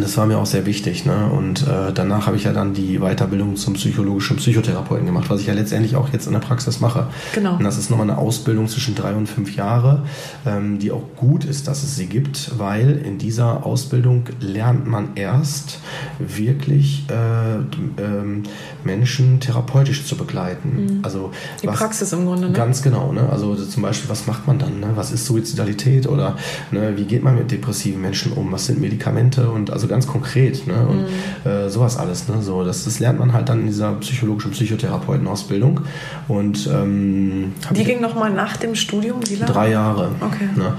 [0.03, 1.05] das war mir auch sehr wichtig.
[1.05, 1.27] Ne?
[1.31, 5.47] Und äh, danach habe ich ja dann die Weiterbildung zum psychologischen Psychotherapeuten gemacht, was ich
[5.47, 7.07] ja letztendlich auch jetzt in der Praxis mache.
[7.35, 7.57] Genau.
[7.57, 10.03] Und das ist nochmal eine Ausbildung zwischen drei und fünf Jahre,
[10.47, 15.09] ähm, die auch gut ist, dass es sie gibt, weil in dieser Ausbildung lernt man
[15.15, 15.79] erst
[16.19, 18.43] wirklich äh, ähm,
[18.85, 21.01] Menschen therapeutisch zu begleiten.
[21.03, 21.31] Also Mhm.
[21.63, 22.53] Die was- Praxis im Grunde, ne?
[22.53, 23.13] Ganz genau.
[23.13, 23.29] Ne?
[23.31, 24.81] Also zum Beispiel, was macht man dann?
[24.81, 24.89] Ne?
[24.95, 26.37] Was ist Suizidalität oder
[26.71, 28.51] ne, wie geht man mit depressiven Menschen um?
[28.53, 29.51] Was sind Medikamente?
[29.51, 30.67] Und also ganz konkret.
[30.67, 30.75] Ne?
[30.87, 31.03] Und
[31.45, 31.51] Mhm.
[31.51, 32.29] äh, sowas alles.
[32.29, 32.43] Ne?
[32.43, 35.81] So, das, das lernt man halt dann in dieser psychologischen Psychotherapeutenausbildung.
[36.29, 39.53] Und ähm, Die ging nochmal nach dem Studium, wie lange?
[39.53, 40.11] Drei Jahre.
[40.21, 40.49] Okay.
[40.57, 40.73] Ne?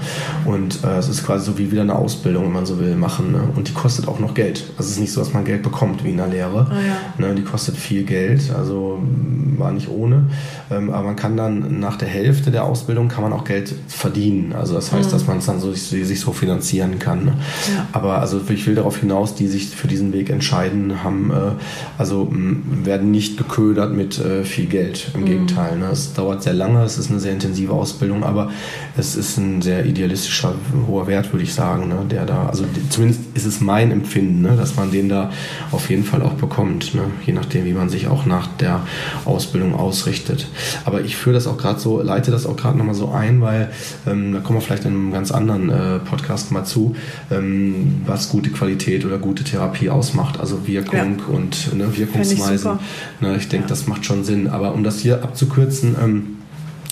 [0.44, 3.32] Und äh, es ist quasi so wie wieder eine Ausbildung, wenn man so will, machen.
[3.32, 3.40] Ne?
[3.54, 4.64] Und die kostet auch noch Geld.
[4.76, 6.66] Also es ist nicht so, dass man Geld bekommt wie in der Lehre.
[6.70, 6.74] Ah,
[7.20, 7.26] ja.
[7.28, 7.34] ne?
[7.34, 10.24] Die kostet viel Geld, also mh, war nicht ohne.
[10.70, 14.52] Ähm, aber man kann dann nach der Hälfte der Ausbildung kann man auch Geld verdienen.
[14.52, 17.24] Also das heißt, dass man es dann so, sich, sich so finanzieren kann.
[17.24, 17.30] Ne?
[17.32, 17.36] Mhm.
[17.76, 17.86] Ja.
[17.92, 21.52] Aber also ich will darauf hinaus, die sich für diesen Weg entscheiden, haben äh,
[21.98, 25.10] also werden nicht geködert mit äh, viel Geld.
[25.14, 25.78] Im Gegenteil.
[25.78, 25.86] Ne?
[25.92, 28.50] Es dauert sehr lange, es ist eine sehr intensive Ausbildung, aber
[28.96, 30.54] es ist ein sehr idealistischer,
[30.86, 31.98] hoher Wert, würde ich sagen, ne?
[32.10, 34.56] der da, also zumindest ist es mein Empfinden, ne?
[34.56, 35.30] dass man den da
[35.72, 37.02] auf jeden Fall auch bekommt, ne?
[37.24, 38.80] je nachdem, wie man sich auch nach der
[39.24, 40.48] Ausbildung ausrichtet.
[40.84, 43.70] Aber ich führe das auch gerade so, leite das auch gerade nochmal so ein, weil
[44.06, 46.94] ähm, da kommen wir vielleicht in einem ganz anderen äh, Podcast mal zu,
[47.30, 52.58] ähm, was gute Qualität oder gute Therapie ausmacht, also Wirkung und ne, Wirkungsweisen.
[52.58, 52.80] super.
[53.20, 54.46] Ne, ich denke, das macht schon Sinn.
[54.46, 56.36] Aber um das hier abzukürzen, ähm,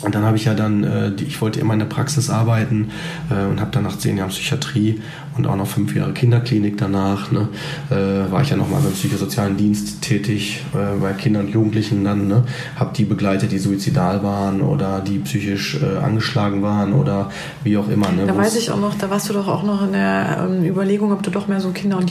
[0.04, 2.90] und dann habe ich ja dann, äh, die, ich wollte immer in der Praxis arbeiten
[3.30, 5.00] äh, und habe dann nach zehn Jahren Psychiatrie
[5.36, 7.48] und auch noch fünf Jahre Kinderklinik danach, ne,
[7.90, 12.28] äh, war ich ja nochmal beim psychosozialen Dienst tätig, äh, bei Kindern und Jugendlichen dann,
[12.28, 12.44] ne,
[12.76, 17.30] habe die begleitet, die suizidal waren oder die psychisch äh, angeschlagen waren oder
[17.64, 18.10] wie auch immer.
[18.12, 20.48] Ne, Da wo weiß ich auch noch, da warst du doch auch noch in der
[20.48, 22.04] ähm, Überlegung, ob du doch mehr so Kinder- und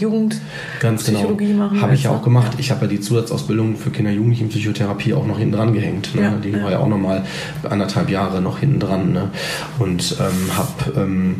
[0.79, 1.19] Ganz genau.
[1.21, 2.23] Jugendpsychologie machen Habe ich ja auch ne?
[2.23, 2.51] gemacht.
[2.57, 6.15] Ich habe ja die Zusatzausbildung für Kinder- und Jugendlichen Psychotherapie auch noch hinten dran gehängt.
[6.15, 6.21] Ne?
[6.21, 6.63] Ja, die ja.
[6.63, 7.23] war ja auch nochmal
[7.69, 9.13] anderthalb Jahre noch hinten dran.
[9.13, 9.29] Ne?
[9.79, 11.35] Und ähm, habe ähm,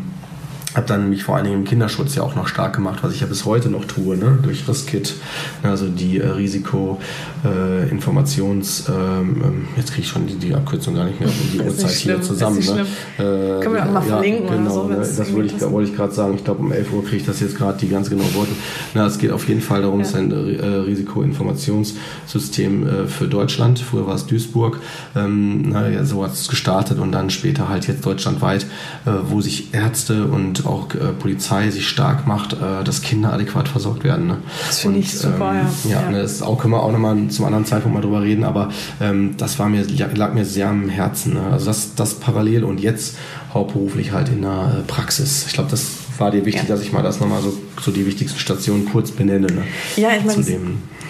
[0.74, 3.20] hab dann mich vor allen Dingen im Kinderschutz ja auch noch stark gemacht, was ich
[3.20, 4.38] ja bis heute noch tue, ne?
[4.42, 5.14] durch RISKIT,
[5.62, 5.68] ne?
[5.70, 11.20] also die äh, Risiko-Informations-, ähm, ähm, jetzt kriege ich schon die, die Abkürzung gar nicht
[11.20, 12.58] mehr die Uhrzeit hier zusammen.
[12.58, 12.86] Ne?
[13.18, 14.96] Äh, Können wir auch mal verlinken oder genau, so, Ne?
[14.96, 16.34] Das wollte ich, wollte ich gerade sagen.
[16.34, 18.52] Ich glaube, um 11 Uhr kriege ich das jetzt gerade die ganz genauen Worte.
[18.94, 23.78] Na, es geht auf jeden Fall darum, es ist ein äh, Risikoinformationssystem äh, für Deutschland.
[23.78, 24.80] Früher war es Duisburg.
[25.16, 28.66] Ähm, na, ja, so hat es gestartet und dann später halt jetzt deutschlandweit,
[29.06, 33.68] äh, wo sich Ärzte und auch äh, Polizei sich stark macht, äh, dass Kinder adäquat
[33.68, 34.26] versorgt werden.
[34.26, 34.36] Ne?
[34.66, 35.90] Das finde ich super, ähm, ja.
[35.90, 36.10] Ja, Ja.
[36.10, 39.34] Ne, das auch, können wir auch nochmal zum anderen Zeitpunkt mal drüber reden, aber ähm,
[39.36, 41.34] das war mir, lag mir sehr am Herzen.
[41.34, 41.42] Ne?
[41.52, 43.16] Also das, das parallel und jetzt
[43.52, 45.44] hauptberuflich halt in der äh, Praxis.
[45.46, 45.86] Ich glaube, das
[46.18, 46.74] war dir wichtig, Ja.
[46.76, 49.46] dass ich mal das nochmal so, so die wichtigsten Stationen kurz benenne.
[49.48, 49.62] Ne?
[49.96, 50.44] Ja, ich meine,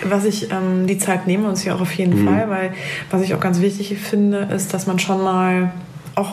[0.08, 2.26] was ich, ähm, die Zeit nehmen wir uns hier auch auf jeden Mhm.
[2.26, 2.72] Fall, weil
[3.10, 5.72] was ich auch ganz wichtig finde, ist, dass man schon mal
[6.14, 6.32] auch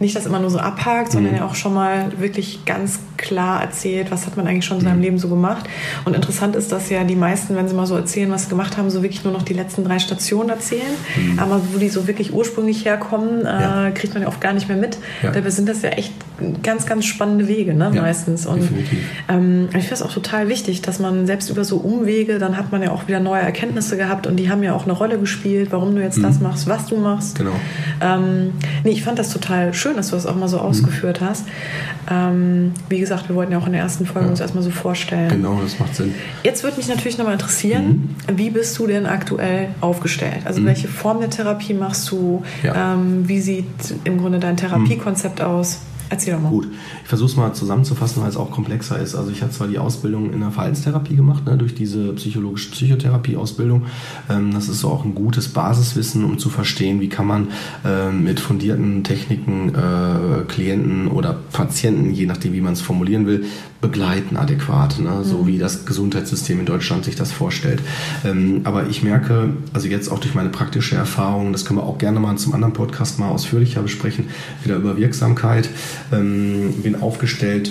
[0.00, 1.38] nicht das immer nur so abhakt, sondern Mhm.
[1.38, 4.88] ja auch schon mal wirklich ganz klar erzählt, was hat man eigentlich schon in Mhm.
[4.88, 5.66] seinem Leben so gemacht.
[6.04, 8.76] Und interessant ist, dass ja die meisten, wenn sie mal so erzählen, was sie gemacht
[8.76, 10.82] haben, so wirklich nur noch die letzten drei Stationen erzählen.
[11.38, 13.60] Aber wo die so wirklich ursprünglich herkommen, äh, Mhm.
[13.60, 13.90] Ja.
[13.92, 14.98] kriegt man ja oft gar nicht mehr mit.
[15.22, 15.30] Ja.
[15.32, 16.12] Dabei sind das ja echt
[16.62, 18.44] ganz, ganz spannende Wege, ne, Ja, meistens.
[18.46, 18.68] Und
[19.28, 22.72] ähm, ich finde es auch total wichtig, dass man selbst über so Umwege, dann hat
[22.72, 25.68] man ja auch wieder neue Erkenntnisse gehabt und die haben ja auch eine Rolle gespielt,
[25.72, 27.38] warum du jetzt das machst, was du machst.
[27.38, 27.44] Mhm.
[27.44, 27.56] Genau.
[28.00, 28.52] Ähm,
[28.84, 30.62] nee, ich fand das total schön, dass du das auch mal so Mhm.
[30.64, 31.44] ausgeführt hast.
[32.10, 34.30] Ähm, wie gesagt, wir wollten ja auch in der ersten Folge Ja.
[34.30, 35.28] uns erstmal so vorstellen.
[35.28, 36.14] Genau, das macht Sinn.
[36.42, 38.38] Jetzt würde mich natürlich nochmal interessieren, Mhm.
[38.38, 40.40] wie bist du denn aktuell aufgestellt?
[40.44, 42.42] Also welche Form der Therapie machst du?
[42.62, 42.94] Ja.
[42.94, 43.66] Ähm, wie sieht
[44.04, 45.80] im Grunde dein Therapiekonzept aus?
[46.08, 46.50] Erzähl doch mal.
[46.50, 46.68] Gut,
[47.02, 49.14] ich versuche es mal zusammenzufassen, weil es auch komplexer ist.
[49.14, 53.86] Also ich habe zwar die Ausbildung in der Verhaltenstherapie gemacht, ne, durch diese psychologische Psychotherapie-Ausbildung.
[54.30, 57.48] Ähm, das ist so auch ein gutes Basiswissen, um zu verstehen, wie kann man
[57.84, 63.44] ähm, mit fundierten Techniken äh, Klienten oder Patienten, je nachdem wie man es formulieren will,
[63.80, 67.82] begleiten adäquat, ne, so wie das Gesundheitssystem in Deutschland sich das vorstellt.
[68.24, 71.98] Ähm, aber ich merke, also jetzt auch durch meine praktische Erfahrung, das können wir auch
[71.98, 74.28] gerne mal zum anderen Podcast mal ausführlicher besprechen,
[74.62, 75.68] wieder über Wirksamkeit,
[76.12, 77.70] ähm, bin aufgestellt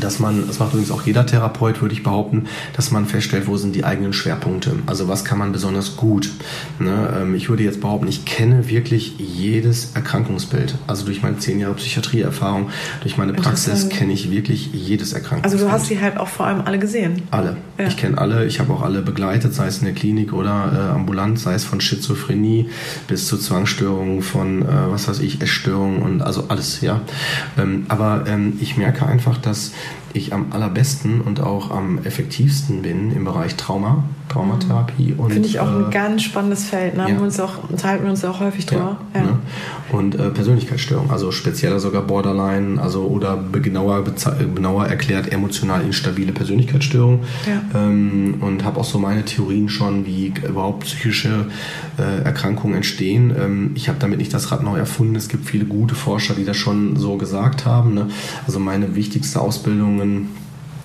[0.00, 3.56] dass man, das macht übrigens auch jeder Therapeut, würde ich behaupten, dass man feststellt, wo
[3.56, 4.72] sind die eigenen Schwerpunkte.
[4.86, 6.30] Also was kann man besonders gut.
[6.78, 7.08] Ne?
[7.20, 10.74] Ähm, Ich würde jetzt behaupten, ich kenne wirklich jedes Erkrankungsbild.
[10.86, 12.70] Also durch meine zehn Jahre Psychiatrieerfahrung,
[13.02, 15.54] durch meine Praxis kenne ich wirklich jedes Erkrankungsbild.
[15.54, 17.22] Also du hast die halt auch vor allem alle gesehen.
[17.30, 17.56] Alle.
[17.78, 17.86] Ja.
[17.86, 18.46] Ich kenne alle.
[18.46, 21.64] Ich habe auch alle begleitet, sei es in der Klinik oder äh, ambulant, sei es
[21.64, 22.68] von Schizophrenie
[23.08, 27.00] bis zu Zwangsstörungen, von äh, was weiß ich, Essstörungen und also alles, ja.
[27.58, 29.72] Ähm, aber ähm, ich merke einfach, dass
[30.12, 35.60] ich am allerbesten und auch am effektivsten bin im Bereich Trauma, Traumatherapie und Finde ich
[35.60, 36.96] auch äh, ein ganz spannendes Feld.
[36.96, 37.08] Ne?
[37.08, 37.16] Ja.
[37.16, 38.98] wir uns auch, unterhalten wir uns auch häufig drüber.
[39.14, 39.33] ja, ne?
[39.94, 44.04] Und äh, Persönlichkeitsstörung, also spezieller sogar Borderline, also oder genauer,
[44.54, 47.20] genauer erklärt emotional instabile Persönlichkeitsstörung.
[47.46, 47.62] Ja.
[47.80, 51.46] Ähm, und habe auch so meine Theorien schon, wie überhaupt psychische
[51.98, 53.34] äh, Erkrankungen entstehen.
[53.38, 55.14] Ähm, ich habe damit nicht das Rad neu erfunden.
[55.14, 57.94] Es gibt viele gute Forscher, die das schon so gesagt haben.
[57.94, 58.08] Ne?
[58.46, 60.28] Also meine wichtigste Ausbildungen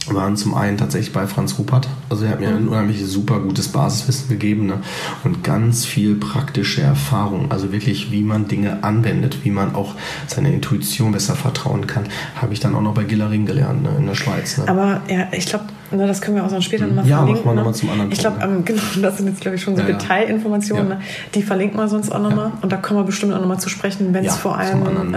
[0.07, 1.88] waren zum einen tatsächlich bei Franz Rupert.
[2.09, 4.79] Also er hat mir ein unheimlich super gutes Basiswissen gegeben ne?
[5.23, 7.51] und ganz viel praktische Erfahrung.
[7.51, 9.95] Also wirklich, wie man Dinge anwendet, wie man auch
[10.27, 13.89] seiner Intuition besser vertrauen kann, habe ich dann auch noch bei Gillering gelernt ne?
[13.97, 14.57] in der Schweiz.
[14.57, 14.67] Ne?
[14.67, 17.45] Aber ja, ich glaube, ne, das können wir auch dann später nochmal Ja, verlinken.
[17.45, 17.75] machen wir noch ne?
[17.75, 19.97] zum anderen Ich glaube, ähm, genau, das sind jetzt, glaube ich, schon so Ja, ja.
[19.97, 20.89] Detailinformationen.
[20.89, 20.95] Ja.
[20.95, 21.01] Ne?
[21.35, 22.51] Die verlinken wir sonst auch nochmal.
[22.62, 25.13] Und da kommen wir bestimmt auch nochmal zu sprechen, wenn Ja, es vor allem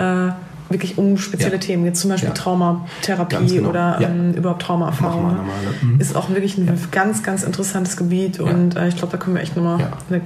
[0.72, 1.58] wirklich um spezielle Ja.
[1.60, 1.96] Themen geht.
[1.96, 2.34] Zum Beispiel Ja.
[2.34, 3.68] Traumatherapie genau.
[3.70, 5.26] oder ähm, überhaupt Traumaerfahrung.
[5.28, 5.32] Ne?
[5.34, 5.54] nochmal?
[5.82, 6.00] Mhm.
[6.00, 8.40] Ist auch wirklich ein ganz, ganz interessantes Gebiet.
[8.40, 10.22] Und äh, ich glaube, da können wir echt nochmal eine,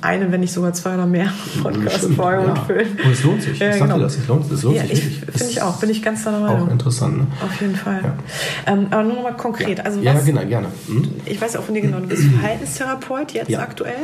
[0.00, 1.28] eine, wenn nicht sogar zwei oder mehr
[1.62, 2.54] Podcast-Folgen ja.
[2.56, 2.88] füllen.
[3.04, 3.52] Und es lohnt sich.
[3.52, 3.96] Ich sag genau.
[3.96, 5.36] dir das, es lohnt, es lohnt sich ich, wirklich.
[5.38, 5.76] finde ich auch.
[5.78, 6.70] Bin ich ganz deiner Auch Meinung.
[6.70, 7.18] interessant.
[7.18, 7.26] Ne?
[7.44, 8.00] Auf jeden Fall.
[8.66, 9.84] Ähm, aber nur noch mal konkret.
[9.84, 10.68] Also Ja, was, genau, gerne.
[10.86, 11.10] Hm?
[11.26, 13.94] Ich weiß auch von dir genau, du bist Verhaltenstherapeut jetzt aktuell.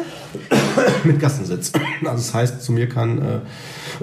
[1.05, 1.73] Mit Gassensitz.
[2.05, 3.23] Also das heißt, zu mir kann äh,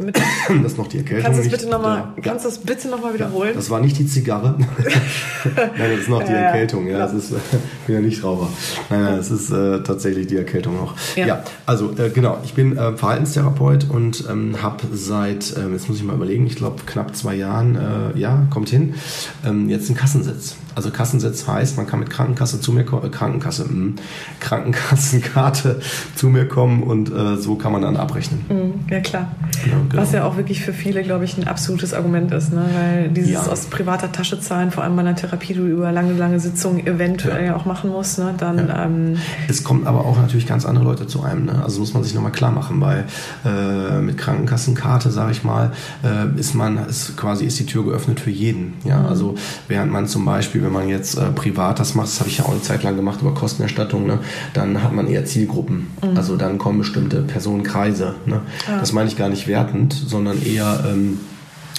[0.02, 0.16] Mit,
[0.64, 1.24] das ist noch die Erkältung.
[1.24, 2.22] kannst du das bitte nochmal, ja.
[2.22, 3.52] kannst das bitte noch mal wiederholen?
[3.56, 4.56] Das war nicht die Zigarre.
[5.56, 6.46] Nein, das ist noch die Ja, ja.
[6.48, 6.88] Erkältung.
[6.88, 8.50] Ja, das ist, äh, ich bin ja nicht Raucher.
[8.90, 10.96] Nein, nein, das ist äh, tatsächlich die Erkältung noch.
[11.16, 11.28] Ja.
[11.28, 15.98] Ja, also äh, genau, ich bin äh, Verhaltenstherapeut und ähm, habe seit, ähm, jetzt muss
[15.98, 18.96] ich mal überlegen, ich glaube knapp zwei Jahren, äh, ja, kommt hin,
[19.46, 20.56] ähm, jetzt einen Kassensitz.
[20.76, 23.94] Also Kassensitz heißt, man kann mit Krankenkasse zu mir kommen, äh, Krankenkasse, mh,
[24.40, 25.80] Krankenkassenkarte
[26.16, 28.42] zu mir kommen und äh, so kann man dann abrechnen.
[28.50, 29.32] Mhm, ja klar.
[29.66, 30.02] Ja, genau.
[30.02, 32.66] Was ja auch wirklich für viele, glaube ich, ein absolutes Argument ist, ne?
[32.74, 33.52] weil dieses Ja.
[33.52, 36.86] aus privater Tasche zahlen, vor allem bei einer Therapie, die du über lange, lange Sitzungen
[36.86, 37.56] eventuell Ja.
[37.56, 38.34] auch machen musst, ne?
[38.38, 41.46] dann ähm, Es kommen aber auch natürlich ganz andere Leute zu einem.
[41.46, 41.62] Ne?
[41.64, 43.06] Also muss man sich nochmal klar machen, weil
[43.46, 45.72] äh, mit Krankenkassenkarte, sage ich mal,
[46.04, 48.74] äh, ist man, ist quasi ist die Tür geöffnet für jeden.
[48.84, 49.06] Ja, Mhm.
[49.08, 49.36] also
[49.68, 50.24] während man zum
[50.64, 52.84] Beispiel, wenn man jetzt äh, privat das macht, das habe ich ja auch eine Zeit
[52.84, 54.20] lang gemacht über Kostenerstattung, ne?
[54.54, 55.88] dann hat man eher Zielgruppen.
[56.02, 56.18] Mhm.
[56.18, 58.16] Also dann kommen bestimmte Personenkreise.
[58.26, 58.42] Ne?
[58.68, 61.20] Das meine ich gar nicht wertend, sondern eher ähm,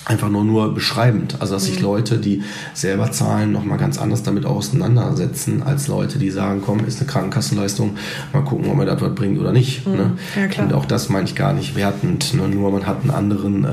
[0.07, 1.37] einfach nur nur beschreibend.
[1.40, 1.85] Also dass sich Mhm.
[1.85, 2.43] Leute, die
[2.75, 7.97] selber zahlen, nochmal ganz anders damit auseinandersetzen, als Leute, die sagen, komm, ist eine Krankenkassenleistung,
[8.33, 9.87] mal gucken, ob mir das was bringt oder nicht.
[9.87, 10.12] Ne?
[10.37, 10.40] Mhm.
[10.40, 10.67] Ja, klar.
[10.67, 12.35] Und auch das meine ich gar nicht wertend.
[12.35, 12.49] Ne?
[12.49, 13.69] Nur man hat einen anderen, äh,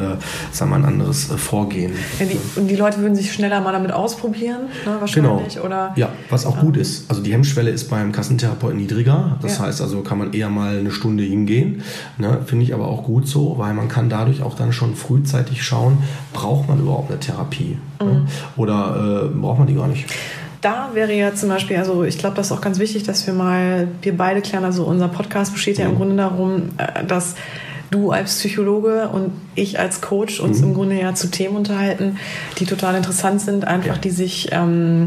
[0.52, 1.94] sagen wir, ein anderes äh, Vorgehen.
[2.20, 4.96] ja, die, und die Leute würden sich schneller mal damit ausprobieren, ne?
[5.00, 5.60] wahrscheinlich.
[5.60, 6.08] Oder Genau.
[6.08, 7.10] Ja, was auch gut ist.
[7.10, 9.38] Also die Hemmschwelle ist beim Kassentherapeuten niedriger.
[9.41, 9.65] Das Ja.
[9.65, 11.82] heißt also, kann man eher mal eine Stunde hingehen.
[12.17, 12.39] Ne?
[12.46, 15.98] Finde ich aber auch gut so, weil man kann dadurch auch dann schon frühzeitig schauen,
[16.34, 17.78] braucht man überhaupt eine Therapie?
[18.02, 18.28] Mhm.
[18.58, 20.06] Oder äh, braucht man die gar nicht?
[20.62, 23.34] da wäre ja zum Beispiel, also ich glaube, das ist auch ganz wichtig, dass wir
[23.34, 25.98] mal, wir beide klären, also unser Podcast besteht ja im mhm.
[25.98, 27.36] Grunde darum, äh, dass
[27.89, 30.67] du als Psychologe und ich als Coach uns mhm.
[30.67, 32.17] im Grunde ja zu Themen unterhalten,
[32.58, 35.06] die total interessant sind, einfach die sich ähm,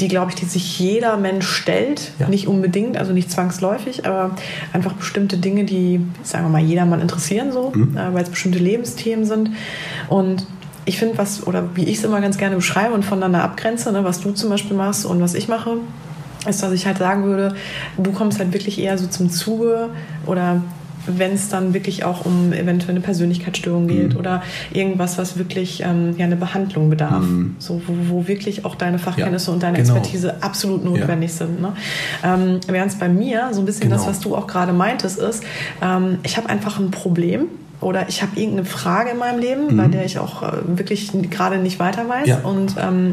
[0.00, 2.12] die, glaube ich, die sich jeder Mensch stellt.
[2.18, 2.28] Ja.
[2.28, 4.32] Nicht unbedingt, also nicht zwangsläufig, aber
[4.72, 7.96] einfach bestimmte Dinge, die, sagen wir mal, jedermann interessieren, so, mhm.
[7.96, 9.50] äh, weil es bestimmte Lebensthemen sind.
[10.08, 10.46] Und
[10.84, 14.04] ich finde, was, oder wie ich es immer ganz gerne beschreibe und voneinander abgrenze, ne,
[14.04, 15.78] was du zum Beispiel machst und was ich mache,
[16.46, 17.54] ist, dass ich halt sagen würde,
[17.96, 19.90] du kommst halt wirklich eher so zum Zuge
[20.26, 20.62] oder
[21.06, 24.18] wenn es dann wirklich auch um eventuell eine Persönlichkeitsstörung geht mhm.
[24.18, 27.22] oder irgendwas, was wirklich ähm, ja, eine Behandlung bedarf.
[27.22, 27.56] Mhm.
[27.58, 29.94] So, wo, wo, wirklich auch deine Fachkenntnisse ja, und deine genau.
[29.94, 31.36] Expertise absolut notwendig ja.
[31.36, 31.60] sind.
[31.60, 31.72] Ne?
[32.22, 33.96] Ähm, Während es bei mir so ein bisschen genau.
[33.96, 35.44] das, was du auch gerade meintest, ist,
[35.82, 37.48] ähm, ich habe einfach ein Problem
[37.84, 39.76] oder ich habe irgendeine Frage in meinem Leben, mhm.
[39.76, 42.38] bei der ich auch äh, wirklich gerade nicht weiter weiß ja.
[42.40, 43.12] und ähm,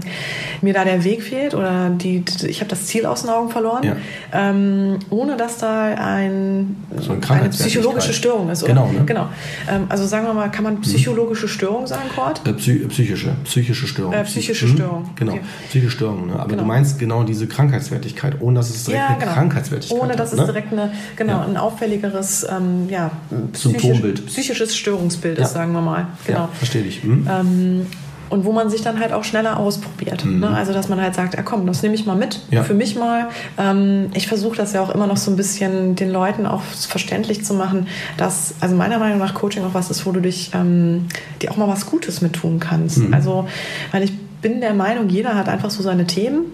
[0.61, 3.83] mir da der Weg fehlt oder die, ich habe das Ziel aus den Augen verloren,
[3.83, 3.95] ja.
[4.33, 8.63] ähm, ohne dass da ein, so ein eine psychologische Störung ist.
[8.63, 8.73] Oder?
[8.73, 8.91] Genau.
[8.91, 9.05] Ne?
[9.05, 9.29] genau.
[9.69, 10.81] Ähm, also sagen wir mal, kann man mhm.
[10.81, 12.47] psychologische Störung sagen, Kurt?
[12.47, 14.13] Äh, psy psychische, psychische Störung.
[14.13, 14.75] Äh, psychische mhm.
[14.75, 15.09] Störung.
[15.15, 15.41] Genau, okay.
[15.69, 16.27] psychische Störung.
[16.27, 16.33] Ne?
[16.33, 16.61] Aber genau.
[16.61, 19.25] du meinst genau diese Krankheitswertigkeit, ohne dass es direkt ja, genau.
[19.25, 20.45] eine Krankheitswertigkeit Ohne dass hat, es ne?
[20.45, 23.11] direkt eine, genau, ein auffälligeres ähm, ja,
[23.53, 24.25] Symptombild.
[24.27, 26.07] psychisches psychisches Störungsbild ist, sagen wir mal.
[26.25, 26.39] Genau.
[26.39, 27.03] Ja, verstehe ich.
[27.03, 27.27] Mhm.
[27.29, 27.85] Ähm,
[28.29, 30.23] und wo man sich dann halt auch schneller ausprobiert.
[30.23, 30.39] Mhm.
[30.39, 30.49] Ne?
[30.49, 32.63] Also dass man halt sagt, ja komm, das nehme ich mal mit, ja.
[32.63, 33.27] für mich mal.
[33.57, 37.43] Ähm, ich versuche das ja auch immer noch so ein bisschen den Leuten auch verständlich
[37.43, 41.07] zu machen, dass, also meiner Meinung nach Coaching auch was ist, wo du dich, ähm,
[41.41, 42.99] dir auch mal was Gutes mit tun kannst.
[42.99, 43.13] Mhm.
[43.13, 43.47] Also,
[43.91, 46.45] weil ich bin der Meinung, jeder hat einfach so seine Themen,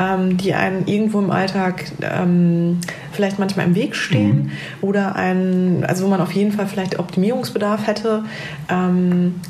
[0.00, 2.80] ähm, die einem irgendwo im Alltag ähm,
[3.12, 4.50] vielleicht manchmal im Weg stehen mhm.
[4.80, 8.24] oder ein, also wo man auf jeden Fall vielleicht Optimierungsbedarf hätte.
[8.70, 9.40] Ähm,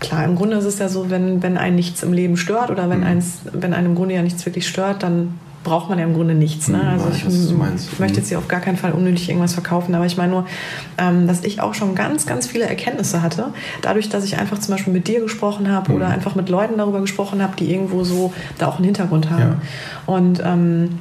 [0.00, 2.88] klar, im Grunde ist es ja so, wenn, wenn einen nichts im Leben stört oder
[2.88, 3.06] wenn, mhm.
[3.06, 6.34] eins, wenn einem im Grunde ja nichts wirklich stört, dann braucht man ja im Grunde
[6.34, 6.68] nichts.
[6.68, 6.78] Ne?
[6.78, 10.06] Mhm, also ich, ich, möchte jetzt hier auf gar keinen Fall unnötig irgendwas verkaufen, aber
[10.06, 10.46] ich meine nur,
[10.96, 14.74] ähm, dass ich auch schon ganz, ganz viele Erkenntnisse hatte, dadurch, dass ich einfach zum
[14.74, 15.96] Beispiel mit dir gesprochen habe mhm.
[15.96, 19.40] oder einfach mit Leuten darüber gesprochen habe, die irgendwo so da auch einen Hintergrund haben.
[19.40, 19.56] Ja.
[20.06, 20.98] Und ähm,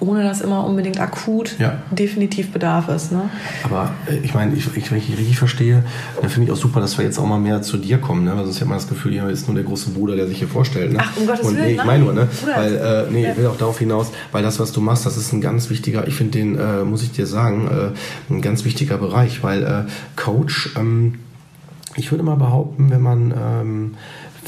[0.00, 1.82] ohne dass immer unbedingt akut ja.
[1.90, 3.12] definitiv Bedarf ist.
[3.12, 3.30] Ne?
[3.64, 5.84] Aber äh, ich meine, ich, ich, wenn ich richtig verstehe,
[6.20, 8.24] dann finde ich auch super, dass wir jetzt auch mal mehr zu dir kommen.
[8.24, 8.36] Ne?
[8.36, 10.48] Weil sonst hat man das Gefühl, hier ist nur der große Bruder, der sich hier
[10.48, 10.92] vorstellt.
[10.92, 10.98] Ne?
[11.00, 11.66] Ach, um Gottes Und, Willen.
[11.66, 12.28] Nee, ich meine nur, ne?
[12.44, 13.30] weil, äh, nee, ja.
[13.30, 16.06] ich will auch darauf hinaus, weil das, was du machst, das ist ein ganz wichtiger,
[16.06, 19.90] ich finde den, äh, muss ich dir sagen, äh, ein ganz wichtiger Bereich, weil äh,
[20.16, 21.14] Coach, ähm,
[21.96, 23.94] ich würde mal behaupten, wenn man ähm,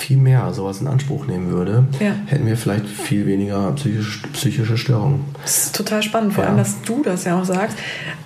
[0.00, 2.12] viel mehr sowas in Anspruch nehmen würde, ja.
[2.26, 5.24] hätten wir vielleicht viel weniger psychische, psychische Störungen.
[5.42, 6.48] Das ist total spannend, vor ja.
[6.48, 7.76] allem, dass du das ja auch sagst.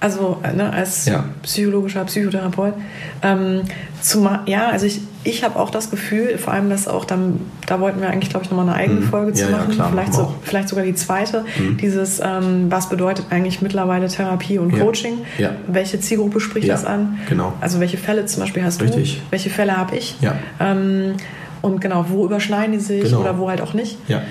[0.00, 1.24] Also ne, als ja.
[1.42, 2.74] psychologischer Psychotherapeut.
[3.22, 3.62] Ähm,
[4.00, 7.80] zumal, ja, also ich, ich habe auch das Gefühl, vor allem, dass auch dann, da
[7.80, 9.08] wollten wir eigentlich, glaube ich, nochmal eine eigene mhm.
[9.08, 11.44] Folge zu machen, klar, vielleicht, so, vielleicht sogar die zweite.
[11.58, 11.78] Mhm.
[11.78, 15.18] Dieses, ähm, was bedeutet eigentlich mittlerweile Therapie und Coaching?
[15.66, 17.18] Welche Zielgruppe spricht das an?
[17.28, 17.52] Genau.
[17.60, 19.16] Also welche Fälle zum Beispiel hast Richtig.
[19.16, 19.20] du?
[19.30, 20.16] Welche Fälle habe ich?
[20.60, 21.14] Ähm,
[21.64, 23.20] und genau, wo überschneiden die sich genau.
[23.20, 23.96] oder wo halt auch nicht.
[24.08, 24.22] Ja.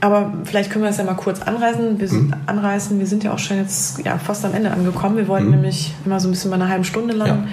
[0.00, 2.00] Aber vielleicht können wir das ja mal kurz anreißen.
[2.00, 2.34] Wir sind, mhm.
[2.46, 2.98] anreißen.
[2.98, 5.18] Wir sind ja auch schon jetzt ja, fast am Ende angekommen.
[5.18, 5.56] Wir wollten mhm.
[5.56, 7.28] nämlich immer so ein bisschen bei einer halben Stunde lang.
[7.28, 7.44] Ja.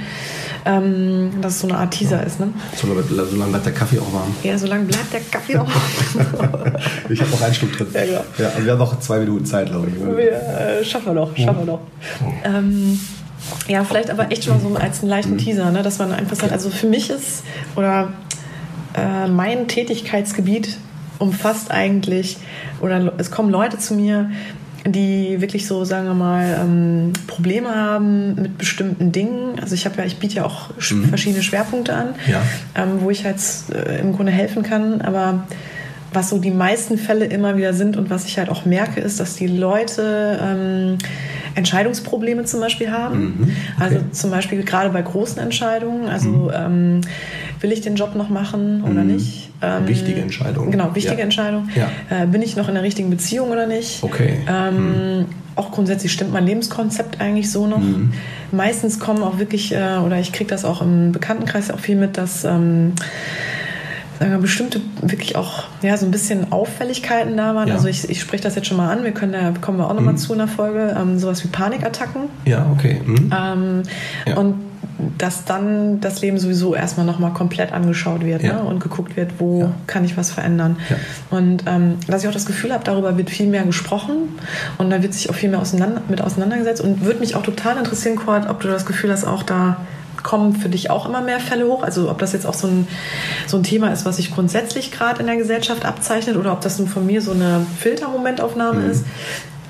[0.66, 2.24] Ähm, dass es so eine Art Teaser ja.
[2.24, 2.40] ist.
[2.40, 2.50] Ne?
[2.76, 4.34] So, so lange bleibt der Kaffee auch warm.
[4.44, 6.74] Ja, so lange bleibt der Kaffee auch warm.
[7.10, 7.88] ich habe noch einen Stück drin.
[7.94, 8.22] Ja, genau.
[8.38, 10.18] ja, also wir haben noch zwei Minuten Zeit, glaube ich.
[10.18, 11.80] Wir, äh, schaffen wir noch, schaffen wir noch.
[12.44, 13.00] Ähm,
[13.68, 15.38] ja, vielleicht aber echt schon mal so als einen leichten mhm.
[15.38, 15.84] Teaser, ne?
[15.84, 17.44] dass man einfach sagt, also für mich ist,
[17.76, 18.10] oder
[18.98, 20.78] äh, mein Tätigkeitsgebiet
[21.20, 22.38] umfasst eigentlich,
[22.82, 24.30] oder es kommen Leute zu mir,
[24.86, 29.60] die wirklich so, sagen wir mal, ähm, Probleme haben mit bestimmten Dingen.
[29.60, 31.06] Also ich habe ja, ich biete ja auch mhm.
[31.06, 32.42] verschiedene Schwerpunkte an, ja.
[32.76, 33.38] ähm, wo ich halt
[33.74, 35.02] äh, im Grunde helfen kann.
[35.02, 35.46] Aber
[36.14, 39.20] was so die meisten Fälle immer wieder sind und was ich halt auch merke, ist,
[39.20, 40.98] dass die Leute ähm,
[41.56, 43.20] Entscheidungsprobleme zum Beispiel haben.
[43.20, 43.52] Mhm, okay.
[43.80, 46.08] Also zum Beispiel gerade bei großen Entscheidungen.
[46.08, 46.52] Also mhm.
[46.54, 47.02] ähm,
[47.60, 49.16] will ich den Job noch machen oder mhm.
[49.16, 49.50] nicht?
[49.62, 50.70] Ähm, wichtige Entscheidung.
[50.70, 51.24] Genau, wichtige ja.
[51.24, 51.70] Entscheidung.
[51.76, 51.90] Ja.
[52.10, 54.04] Äh, bin ich noch in einer richtigen Beziehung oder nicht?
[54.04, 54.38] Okay.
[54.48, 55.26] Ähm, mhm.
[55.56, 57.80] auch grundsätzlich stimmt mein Lebenskonzept eigentlich so noch.
[57.80, 58.14] Mhm.
[58.52, 62.18] Meistens kommen auch wirklich, äh, oder ich kriege das auch im Bekanntenkreis auch viel mit,
[62.18, 62.94] dass ähm,
[64.20, 67.68] sagen wir, bestimmte wirklich auch ja, so ein bisschen Auffälligkeiten da waren.
[67.68, 67.76] Ja.
[67.76, 69.94] Also ich, ich spreche das jetzt schon mal an, wir können da kommen wir auch
[69.94, 70.18] nochmal mhm.
[70.18, 72.24] zu in der Folge, ähm, sowas wie Panikattacken.
[72.46, 73.02] Ja, okay.
[73.06, 73.32] Mhm.
[73.36, 73.84] Ähm,
[74.26, 74.38] ja.
[74.38, 74.56] Und
[75.18, 78.54] dass dann das Leben sowieso erstmal nochmal komplett angeschaut wird ja.
[78.54, 78.64] ne?
[78.64, 79.72] und geguckt wird, wo ja.
[79.86, 80.78] kann ich was verändern.
[80.90, 80.96] Ja.
[81.30, 84.30] Und ähm, dass ich auch das Gefühl habe, darüber wird viel mehr gesprochen
[84.78, 87.78] und da wird sich auch viel mehr auseinander, mit auseinandergesetzt und würde mich auch total
[87.78, 89.78] interessieren, Cord, ob du das Gefühl hast, auch da
[90.28, 91.84] kommen für dich auch immer mehr Fälle hoch?
[91.84, 92.88] Also ob das jetzt auch so ein,
[93.48, 96.78] so ein Thema ist, was sich grundsätzlich gerade in der Gesellschaft abzeichnet oder ob das
[96.80, 98.92] nur von mir so eine Filtermomentaufnahme mhm.
[98.92, 99.06] ist.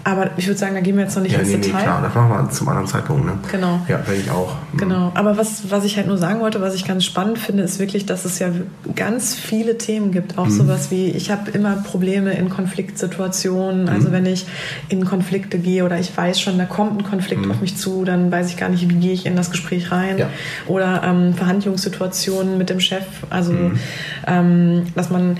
[0.07, 1.79] Aber ich würde sagen, da gehen wir jetzt noch nicht ja, ins nee, Detail.
[1.79, 3.25] Nee, klar, das machen wir zum anderen Zeitpunkt.
[3.25, 3.33] Ne?
[3.51, 3.81] Genau.
[3.89, 4.55] Ja, werde ich auch.
[4.71, 4.77] Mhm.
[4.77, 5.11] Genau.
[5.15, 8.05] Aber was, was ich halt nur sagen wollte, was ich ganz spannend finde, ist wirklich,
[8.05, 8.47] dass es ja
[8.95, 10.37] ganz viele Themen gibt.
[10.37, 10.51] Auch mhm.
[10.51, 13.83] sowas wie, ich habe immer Probleme in Konfliktsituationen.
[13.83, 13.89] Mhm.
[13.89, 14.45] Also wenn ich
[14.87, 17.51] in Konflikte gehe oder ich weiß schon, da kommt ein Konflikt mhm.
[17.51, 20.19] auf mich zu, dann weiß ich gar nicht, wie gehe ich in das Gespräch rein.
[20.19, 20.29] Ja.
[20.67, 23.03] Oder ähm, Verhandlungssituationen mit dem Chef.
[23.29, 23.77] Also, mhm.
[24.25, 25.35] ähm, dass man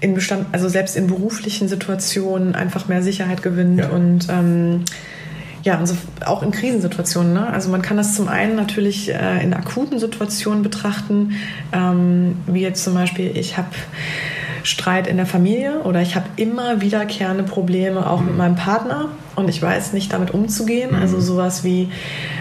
[0.00, 3.90] in Bestand, also selbst in beruflichen Situationen einfach mehr Sicherheit gewinnt ja.
[3.90, 4.84] und und ähm,
[5.62, 7.32] ja, also auch in Krisensituationen.
[7.32, 7.46] Ne?
[7.48, 11.32] Also man kann das zum einen natürlich äh, in akuten Situationen betrachten,
[11.72, 13.70] ähm, wie jetzt zum Beispiel, ich habe
[14.66, 18.26] Streit in der Familie oder ich habe immer wiederkehrende Probleme auch mhm.
[18.26, 20.90] mit meinem Partner und ich weiß nicht damit umzugehen.
[20.90, 21.00] Mhm.
[21.00, 21.90] Also sowas wie,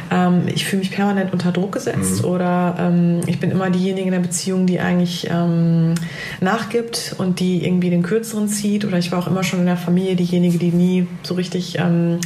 [0.09, 2.29] ähm, ich fühle mich permanent unter Druck gesetzt mhm.
[2.29, 5.93] oder ähm, ich bin immer diejenige in der Beziehung, die eigentlich ähm,
[6.41, 9.77] nachgibt und die irgendwie den Kürzeren zieht oder ich war auch immer schon in der
[9.77, 12.19] Familie diejenige, die nie so richtig ähm,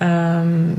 [0.00, 0.76] ähm,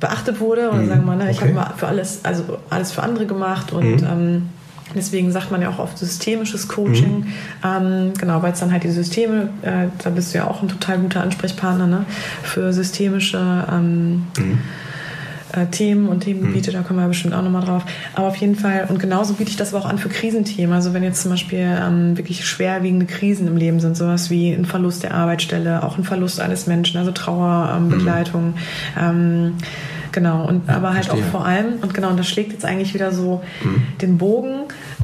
[0.00, 0.88] beachtet wurde oder mhm.
[0.88, 1.54] sagen wir mal, ne, ich okay.
[1.54, 4.06] habe für alles, also alles für andere gemacht und mhm.
[4.10, 4.48] ähm,
[4.94, 7.20] Deswegen sagt man ja auch oft systemisches Coaching.
[7.20, 7.32] Mhm.
[7.64, 10.68] Ähm, genau, weil es dann halt die Systeme, äh, da bist du ja auch ein
[10.68, 12.06] total guter Ansprechpartner ne?
[12.42, 14.58] für systemische ähm, mhm.
[15.52, 16.74] äh, Themen und Themengebiete, mhm.
[16.74, 17.84] da kommen wir bestimmt auch nochmal drauf.
[18.14, 20.72] Aber auf jeden Fall, und genauso biete ich das aber auch an für Krisenthemen.
[20.72, 24.66] Also wenn jetzt zum Beispiel ähm, wirklich schwerwiegende Krisen im Leben sind, sowas wie ein
[24.66, 28.54] Verlust der Arbeitsstelle, auch ein Verlust eines Menschen, also Trauerbegleitung.
[28.98, 29.54] Ähm,
[30.16, 31.26] Genau, und ja, aber halt verstehe.
[31.26, 33.82] auch vor allem, und genau, und das schlägt jetzt eigentlich wieder so mhm.
[34.00, 34.60] den Bogen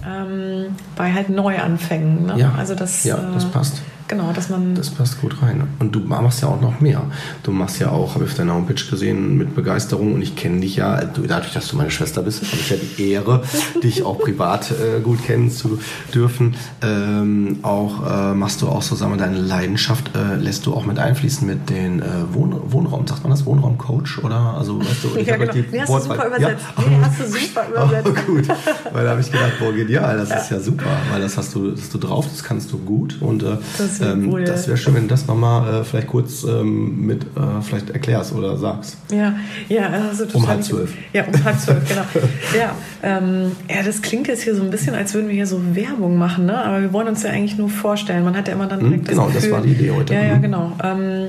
[0.09, 2.25] ähm, bei halt Neuanfängen.
[2.25, 2.39] Ne?
[2.39, 3.83] Ja, also das, ja, das äh, passt.
[4.13, 4.75] Genau, dass man.
[4.75, 5.67] Das passt gut rein.
[5.79, 7.03] Und du machst ja auch noch mehr.
[7.45, 10.61] Du machst ja auch, habe ich auf deiner Homepage gesehen, mit Begeisterung und ich kenne
[10.61, 13.43] dich ja, dadurch, dass du meine Schwester bist, habe ich ja die Ehre,
[13.83, 15.79] dich auch privat äh, gut kennen zu
[16.15, 16.57] dürfen.
[16.83, 21.47] Ähm, auch äh, machst du auch wir, deine Leidenschaft äh, lässt du auch mit einfließen
[21.47, 24.57] mit den äh, Wohn Wohnraum, sagt man das, Wohnraumcoach oder?
[24.59, 25.53] Also, weißt du, ich ja, genau.
[25.53, 26.65] die nee, hast du super übersetzt.
[26.77, 26.85] Ja?
[26.87, 28.09] Nee, hast du super übersetzt.
[28.09, 28.49] Oh, gut,
[28.93, 30.37] weil da habe ich gedacht, boah, genial, das ja.
[30.37, 33.43] ist ja super, weil das hast du, das du drauf, das kannst du gut und
[33.43, 37.23] äh, das ähm, das wäre schön, wenn du das nochmal äh, vielleicht kurz ähm, mit
[37.23, 38.97] äh, vielleicht erklärst oder sagst.
[39.11, 39.35] Ja,
[39.69, 40.93] ja, also um halb zwölf.
[41.13, 42.03] Ja, um halb zwölf, genau.
[42.59, 45.61] ja, ähm, ja, das klingt jetzt hier so ein bisschen, als würden wir hier so
[45.75, 46.57] Werbung machen, ne?
[46.57, 48.25] Aber wir wollen uns ja eigentlich nur vorstellen.
[48.25, 50.15] Man hat ja immer dann direkt hm, Genau, das, Gefühl, das war die Idee heute.
[50.15, 50.43] Ja, ja, hm.
[50.43, 50.73] genau.
[50.83, 51.29] Ähm,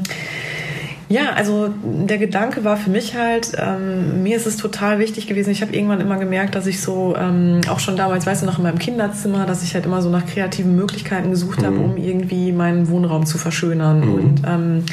[1.13, 5.51] ja, also der Gedanke war für mich halt, ähm, mir ist es total wichtig gewesen.
[5.51, 8.57] Ich habe irgendwann immer gemerkt, dass ich so, ähm, auch schon damals, weißt du, noch
[8.57, 11.65] in meinem Kinderzimmer, dass ich halt immer so nach kreativen Möglichkeiten gesucht mhm.
[11.65, 13.99] habe, um irgendwie meinen Wohnraum zu verschönern.
[13.99, 14.13] Mhm.
[14.13, 14.85] Und ähm,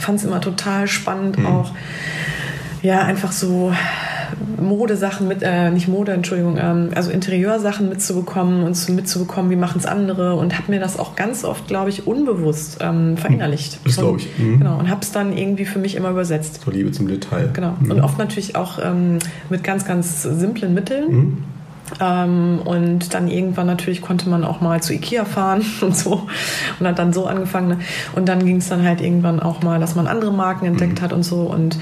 [0.00, 1.46] fand es immer total spannend, mhm.
[1.46, 1.72] auch
[2.82, 3.72] ja, einfach so
[4.60, 9.78] Modesachen mit, äh, nicht Mode, Entschuldigung, ähm, also Interieursachen mitzubekommen und zu, mitzubekommen, wie machen
[9.78, 13.80] es andere und habe mir das auch ganz oft, glaube ich, unbewusst ähm, verinnerlicht.
[13.84, 14.38] Das glaube ich.
[14.38, 14.58] Mhm.
[14.58, 16.60] Genau, und habe es dann irgendwie für mich immer übersetzt.
[16.64, 17.50] So Liebe zum Detail.
[17.52, 17.76] Genau.
[17.80, 17.90] Mhm.
[17.90, 21.12] Und oft natürlich auch ähm, mit ganz, ganz simplen Mitteln.
[21.12, 21.44] Mhm.
[22.00, 26.26] Ähm, und dann irgendwann natürlich konnte man auch mal zu Ikea fahren und so
[26.78, 27.68] und hat dann so angefangen.
[27.68, 27.78] Ne?
[28.14, 31.04] Und dann ging es dann halt irgendwann auch mal, dass man andere Marken entdeckt mhm.
[31.04, 31.42] hat und so.
[31.42, 31.78] Und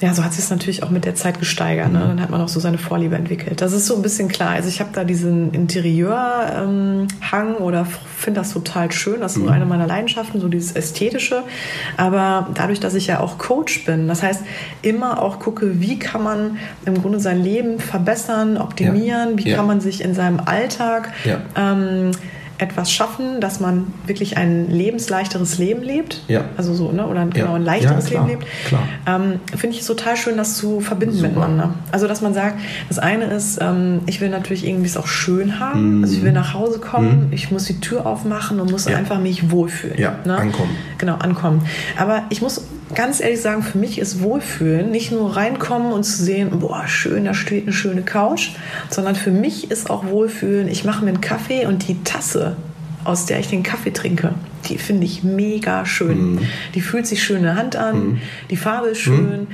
[0.00, 1.92] ja, so hat sich es natürlich auch mit der Zeit gesteigert.
[1.92, 1.98] Ne?
[1.98, 2.08] Mhm.
[2.08, 3.60] Dann hat man auch so seine Vorliebe entwickelt.
[3.60, 4.50] Das ist so ein bisschen klar.
[4.50, 7.86] Also ich habe da diesen Interieurhang ähm, oder
[8.16, 9.20] finde das total schön.
[9.20, 9.52] Das ist so mhm.
[9.52, 11.42] eine meiner Leidenschaften, so dieses Ästhetische.
[11.96, 14.42] Aber dadurch, dass ich ja auch Coach bin, das heißt,
[14.82, 19.41] immer auch gucke, wie kann man im Grunde sein Leben verbessern, optimieren, ja.
[19.44, 19.56] Wie ja.
[19.56, 21.40] kann man sich in seinem Alltag ja.
[21.56, 22.12] ähm,
[22.62, 26.22] etwas schaffen, dass man wirklich ein lebensleichteres Leben lebt.
[26.28, 26.44] Ja.
[26.56, 27.06] Also so, ne?
[27.06, 28.46] Oder genau, ein leichteres ja, Leben lebt.
[29.06, 31.28] Ähm, Finde ich total schön, das zu verbinden Super.
[31.28, 31.74] miteinander.
[31.90, 35.58] Also, dass man sagt, das eine ist, ähm, ich will natürlich irgendwie es auch schön
[35.58, 36.00] haben.
[36.00, 36.04] Mm.
[36.04, 37.32] Also ich will nach Hause kommen, mm.
[37.32, 39.98] ich muss die Tür aufmachen und muss einfach mich wohlfühlen.
[39.98, 40.36] Ja, ne?
[40.36, 40.76] ankommen.
[40.98, 41.66] Genau, ankommen.
[41.98, 42.62] Aber ich muss
[42.94, 47.24] ganz ehrlich sagen, für mich ist Wohlfühlen nicht nur reinkommen und zu sehen, boah, schön,
[47.24, 48.50] da steht eine schöne Couch,
[48.90, 52.56] sondern für mich ist auch Wohlfühlen, ich mache mir einen Kaffee und die Tasse,
[53.04, 54.34] aus der ich den Kaffee trinke,
[54.68, 56.34] die finde ich mega schön.
[56.34, 56.38] Mm.
[56.74, 58.20] Die fühlt sich schön in der Hand an, mm.
[58.50, 59.48] die Farbe ist schön, mm.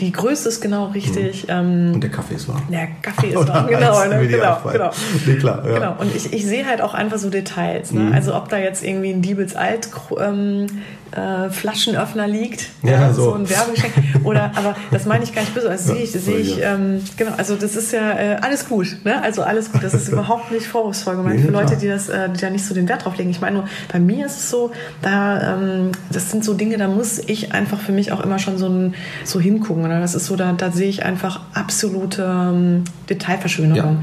[0.00, 1.46] die Größe ist genau richtig.
[1.48, 2.62] Ähm, und der Kaffee ist warm.
[2.70, 4.04] Der Kaffee ist warm, genau.
[4.06, 4.90] Ne, genau, genau.
[5.26, 5.74] Nee, klar, ja.
[5.74, 5.96] genau.
[5.98, 7.92] Und ich, ich sehe halt auch einfach so Details.
[7.92, 8.00] Ne?
[8.00, 8.12] Mhm.
[8.12, 9.88] Also ob da jetzt irgendwie ein Diebels Alt
[10.20, 10.66] ähm,
[11.14, 13.24] äh, Flaschenöffner liegt, ja, ja so.
[13.24, 13.92] so ein Werbegeschenk.
[14.24, 15.70] Oder, aber das meine ich gar nicht böse.
[15.70, 19.22] Also sehe ich, sehe ich, ähm, genau, also das ist ja äh, alles gut, ne?
[19.22, 19.82] Also alles gut.
[19.82, 22.64] Das ist überhaupt nicht vorwurfsvoll gemeint nee, für Leute, die das, äh, die da nicht
[22.64, 23.30] so den Wert drauf legen.
[23.30, 24.70] Ich meine nur, bei mir ist es ist so,
[25.02, 28.58] da, ähm, das sind so Dinge, da muss ich einfach für mich auch immer schon
[28.58, 29.84] so, ein, so hingucken.
[29.84, 30.00] Oder?
[30.00, 34.02] Das ist so, da, da sehe ich einfach absolute ähm, Detailverschönerung.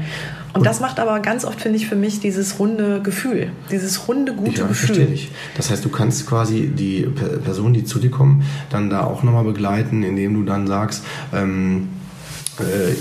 [0.54, 4.34] Und das macht aber ganz oft, finde ich, für mich dieses runde Gefühl, dieses runde,
[4.34, 4.94] gute ja, Gefühl.
[4.96, 5.30] Verstehe ich.
[5.56, 7.08] Das heißt, du kannst quasi die
[7.42, 11.88] Personen, die zu dir kommen, dann da auch nochmal begleiten, indem du dann sagst, ähm,
[11.88, 12.01] äh,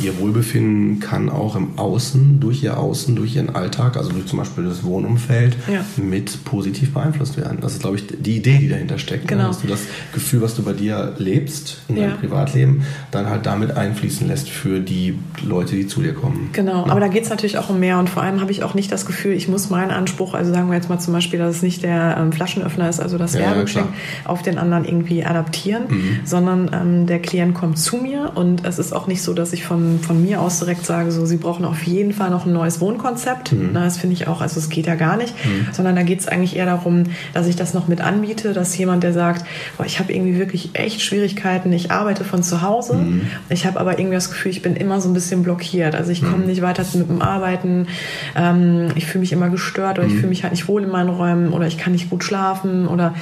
[0.01, 4.39] ihr Wohlbefinden kann auch im Außen, durch ihr Außen, durch ihren Alltag, also durch zum
[4.39, 5.83] Beispiel das Wohnumfeld, ja.
[5.97, 7.59] mit positiv beeinflusst werden.
[7.61, 9.25] Das ist, glaube ich, die Idee, die dahinter steckt.
[9.25, 9.37] Ne?
[9.37, 9.47] Genau.
[9.47, 9.81] Dass du das
[10.13, 12.07] Gefühl, was du bei dir lebst, in ja.
[12.07, 16.49] deinem Privatleben, dann halt damit einfließen lässt für die Leute, die zu dir kommen.
[16.53, 16.91] Genau, ja.
[16.91, 18.91] aber da geht es natürlich auch um mehr und vor allem habe ich auch nicht
[18.91, 21.61] das Gefühl, ich muss meinen Anspruch, also sagen wir jetzt mal zum Beispiel, dass es
[21.61, 23.87] nicht der ähm, Flaschenöffner ist, also das Werbegeschenk,
[24.25, 26.19] auf den anderen irgendwie adaptieren, mhm.
[26.23, 29.53] sondern ähm, der Klient kommt zu mir und es ist auch nicht so, dass dass
[29.53, 32.53] ich von, von mir aus direkt sage, so, sie brauchen auf jeden Fall noch ein
[32.53, 33.51] neues Wohnkonzept.
[33.51, 33.71] Mhm.
[33.73, 35.67] Na, das finde ich auch, also es geht ja gar nicht, mhm.
[35.71, 39.03] sondern da geht es eigentlich eher darum, dass ich das noch mit anbiete, dass jemand,
[39.03, 39.45] der sagt,
[39.77, 43.21] boah, ich habe irgendwie wirklich echt Schwierigkeiten, ich arbeite von zu Hause, mhm.
[43.49, 45.95] ich habe aber irgendwie das Gefühl, ich bin immer so ein bisschen blockiert.
[45.95, 46.45] Also ich komme mhm.
[46.45, 47.87] nicht weiter mit dem Arbeiten,
[48.35, 50.17] ähm, ich fühle mich immer gestört oder ich mhm.
[50.17, 53.13] fühle mich halt nicht wohl in meinen Räumen oder ich kann nicht gut schlafen oder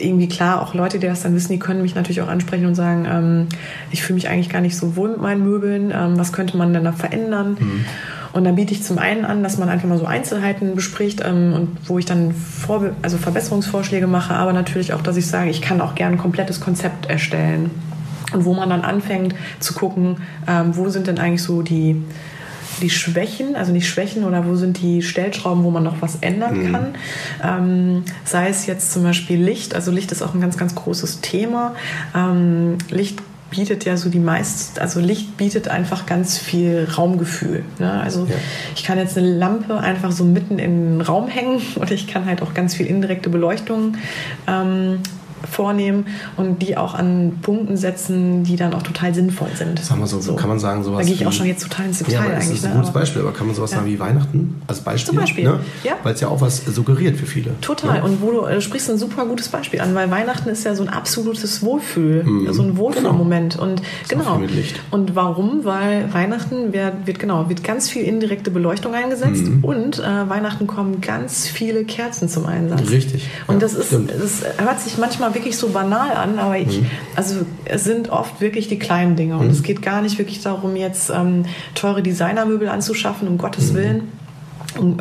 [0.00, 2.74] irgendwie klar, auch Leute, die das dann wissen, die können mich natürlich auch ansprechen und
[2.74, 3.46] sagen, ähm,
[3.90, 6.72] ich fühle mich eigentlich gar nicht so wohl mit meinen Möbeln, ähm, was könnte man
[6.72, 7.56] denn da verändern?
[7.58, 7.84] Mhm.
[8.32, 11.52] Und dann biete ich zum einen an, dass man einfach mal so Einzelheiten bespricht ähm,
[11.52, 15.62] und wo ich dann Vorbe also Verbesserungsvorschläge mache, aber natürlich auch, dass ich sage, ich
[15.62, 17.70] kann auch gerne ein komplettes Konzept erstellen.
[18.32, 20.16] Und wo man dann anfängt zu gucken,
[20.48, 22.02] ähm, wo sind denn eigentlich so die
[22.80, 26.58] die Schwächen, also nicht Schwächen oder wo sind die Stellschrauben, wo man noch was ändern
[26.58, 26.72] mhm.
[26.72, 26.94] kann.
[27.42, 31.20] Ähm, sei es jetzt zum Beispiel Licht, also Licht ist auch ein ganz, ganz großes
[31.20, 31.74] Thema.
[32.14, 33.20] Ähm, Licht
[33.50, 37.64] bietet ja so die meist, also Licht bietet einfach ganz viel Raumgefühl.
[37.78, 38.00] Ne?
[38.00, 38.34] Also ja.
[38.74, 42.26] ich kann jetzt eine Lampe einfach so mitten in den Raum hängen oder ich kann
[42.26, 43.96] halt auch ganz viel indirekte Beleuchtung
[44.48, 45.00] ähm,
[45.50, 49.78] vornehmen und die auch an Punkten setzen, die dann auch total sinnvoll sind.
[49.84, 50.34] Sagen wir so, so.
[50.36, 51.00] kann man sagen, sowas.
[51.00, 52.48] Da gehe ich auch schon jetzt total ins Detail ja, eigentlich.
[52.48, 52.76] Das ist ein ne?
[52.76, 53.78] gutes Beispiel, aber kann man sowas ja.
[53.78, 55.10] sagen wie Weihnachten als Beispiel?
[55.10, 55.60] Zum Beispiel, ne?
[55.82, 55.94] ja.
[56.02, 57.50] Weil es ja auch was suggeriert für viele.
[57.60, 57.98] Total.
[57.98, 58.04] Ne?
[58.04, 60.82] Und wo du, äh, sprichst ein super gutes Beispiel an, weil Weihnachten ist ja so
[60.82, 62.52] ein absolutes Wohlfühl, mhm.
[62.52, 63.54] so ein Wohlfühlmoment.
[63.54, 63.64] Genau.
[63.64, 64.40] Und genau.
[64.90, 65.64] Und warum?
[65.64, 69.64] Weil Weihnachten wird, wird, genau wird ganz viel indirekte Beleuchtung eingesetzt mhm.
[69.64, 72.90] und äh, Weihnachten kommen ganz viele Kerzen zum Einsatz.
[72.90, 73.28] Richtig.
[73.46, 76.90] Und das ist, das hört sich manchmal wirklich so banal an, aber ich, mhm.
[77.16, 79.36] also es sind oft wirklich die kleinen Dinge.
[79.36, 79.52] Und mhm.
[79.52, 83.76] es geht gar nicht wirklich darum, jetzt ähm, teure Designermöbel anzuschaffen, um Gottes mhm.
[83.76, 84.23] Willen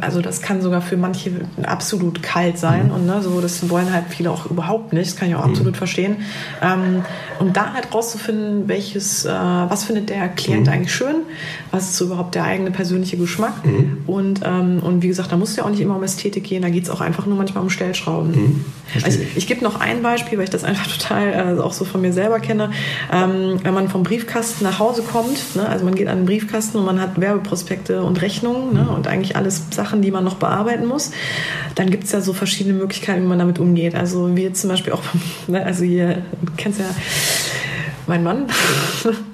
[0.02, 1.32] also das kann sogar für manche
[1.64, 2.94] absolut kalt sein mhm.
[2.94, 5.12] und ne, so das wollen halt viele auch überhaupt nicht.
[5.12, 5.52] Das kann ich auch mhm.
[5.52, 6.18] absolut verstehen.
[6.62, 7.04] Ähm,
[7.40, 10.74] und da halt rauszufinden, welches, äh, was findet der Klient mhm.
[10.74, 11.16] eigentlich schön,
[11.72, 14.04] was ist so überhaupt der eigene persönliche Geschmack mhm.
[14.08, 16.70] und ähm, und wie gesagt, da muss ja auch nicht immer um Ästhetik gehen, da
[16.70, 18.32] geht es auch einfach nur manchmal um Stellschrauben.
[18.32, 18.66] Mhm.
[19.04, 21.86] Also ich, ich gebe noch ein Beispiel, weil ich das einfach total äh, auch so
[21.86, 22.72] von mir selber kenne.
[23.12, 26.78] Ähm, wenn man vom Briefkasten nach Hause kommt, ne, also man geht an den Briefkasten
[26.78, 28.90] und man hat Werbeprospekte und Rechnungen ne, mhm.
[28.90, 31.12] und eigentlich alles Sachen, die man noch bearbeiten muss.
[31.76, 33.96] Dann gibt es ja so verschiedene Möglichkeiten, wie man damit umgeht.
[33.96, 35.02] Also wie zum Beispiel auch,
[35.48, 36.86] ne, also hier, du kennst ja
[38.08, 38.46] mein Mann.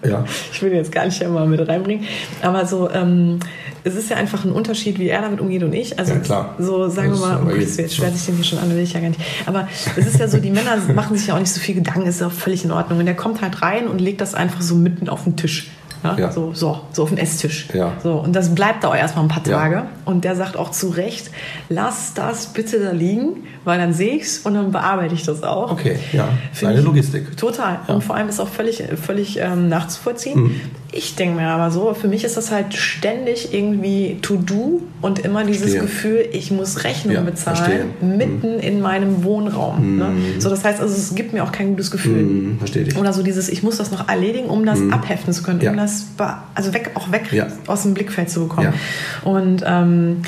[0.07, 0.23] Ja.
[0.53, 2.05] Ich will ihn jetzt gar nicht immer mit reinbringen.
[2.41, 3.39] Aber so, ähm,
[3.83, 5.99] es ist ja einfach ein Unterschied, wie er damit umgeht und ich.
[5.99, 6.55] Also ja, klar.
[6.57, 8.79] so sagen das wir mal, oh Gott, jetzt schwert sich den hier schon an, will
[8.79, 9.21] ich ja gar nicht.
[9.45, 9.67] Aber
[9.97, 12.21] es ist ja so, die Männer machen sich ja auch nicht so viel Gedanken, ist
[12.21, 12.99] ja auch völlig in Ordnung.
[12.99, 15.69] Und der kommt halt rein und legt das einfach so mitten auf den Tisch.
[16.03, 16.17] Ja?
[16.17, 16.31] Ja.
[16.31, 17.67] So, so, so auf den Esstisch.
[17.73, 17.93] Ja.
[18.03, 19.75] So, und das bleibt da auch erstmal ein paar Tage.
[19.75, 19.87] Ja.
[20.05, 21.31] Und der sagt auch zu Recht,
[21.69, 25.43] lass das bitte da liegen, weil dann sehe ich es und dann bearbeite ich das
[25.43, 25.71] auch.
[25.71, 26.29] Okay, ja.
[26.65, 27.35] Eine Logistik.
[27.37, 27.79] Total.
[27.87, 30.43] Und vor allem ist auch völlig, völlig ähm, nachzuvollziehen.
[30.43, 30.61] Mhm.
[30.91, 35.43] Ich denke mir aber so, für mich ist das halt ständig irgendwie To-Do und immer
[35.43, 35.81] dieses verstehe.
[35.81, 37.85] Gefühl, ich muss Rechnungen bezahlen, verstehe.
[38.01, 38.59] mitten mhm.
[38.59, 39.97] in meinem Wohnraum.
[39.97, 40.05] Ne?
[40.05, 40.19] Mhm.
[40.19, 40.41] Ne?
[40.41, 42.23] So, das heißt also, es gibt mir auch kein gutes Gefühl.
[42.23, 42.57] Mhm.
[42.57, 42.97] Verstehe ich.
[42.97, 44.91] Oder so dieses, ich muss das noch erledigen, um das mhm.
[44.91, 46.07] abheften zu können, um das
[46.55, 47.47] also weg, auch weg ja.
[47.67, 48.73] aus dem Blickfeld zu bekommen.
[48.73, 49.29] Ja.
[49.29, 50.23] Und ähm,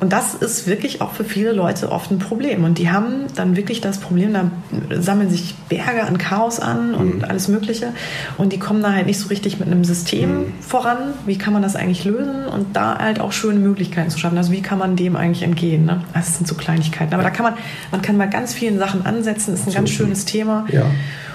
[0.00, 2.64] und das ist wirklich auch für viele Leute oft ein Problem.
[2.64, 4.50] Und die haben dann wirklich das Problem, da
[4.98, 7.24] sammeln sich Berge an Chaos an und mhm.
[7.24, 7.92] alles Mögliche.
[8.38, 10.52] Und die kommen da halt nicht so richtig mit einem System mhm.
[10.60, 10.96] voran.
[11.26, 12.46] Wie kann man das eigentlich lösen?
[12.46, 14.38] Und da halt auch schöne Möglichkeiten zu schaffen.
[14.38, 15.84] Also wie kann man dem eigentlich entgehen?
[15.84, 16.02] Ne?
[16.14, 17.12] Das sind so Kleinigkeiten.
[17.12, 17.54] Aber da kann man,
[17.90, 19.50] man kann mal ganz vielen Sachen ansetzen.
[19.50, 20.64] Das ist ein ganz schönes Thema.
[20.72, 20.86] Ja.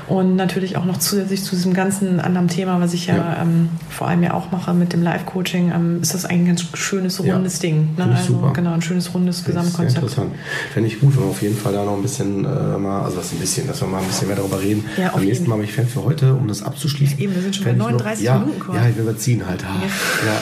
[0.07, 3.37] Und natürlich auch noch zusätzlich zu diesem ganzen anderen Thema, was ich ja, Ja.
[3.41, 6.65] Ähm, vor allem ja auch mache mit dem Live-Coaching, ähm, ist das eigentlich ein ganz
[6.75, 7.35] schönes, Ja.
[7.35, 7.89] rundes Ding.
[7.97, 8.09] Ne?
[8.11, 8.53] Ich Also super.
[8.53, 10.03] genau, ein schönes, rundes Das ist sehr Gesamtkonzept.
[10.03, 10.31] interessant.
[10.73, 13.17] Fände ich gut, wenn wir auf jeden Fall da noch ein bisschen äh, mal, also
[13.17, 14.85] was ein bisschen, dass wir mal ein bisschen mehr darüber reden.
[14.97, 15.49] Ja, Am nächsten jeden.
[15.49, 17.17] Mal, aber ich fände für heute, um das abzuschließen.
[17.19, 18.73] Eben, wir sind schon bei ich noch- 39 ja, Minuten.
[18.75, 19.61] Ja, wir überziehen halt.
[19.63, 19.67] Ja.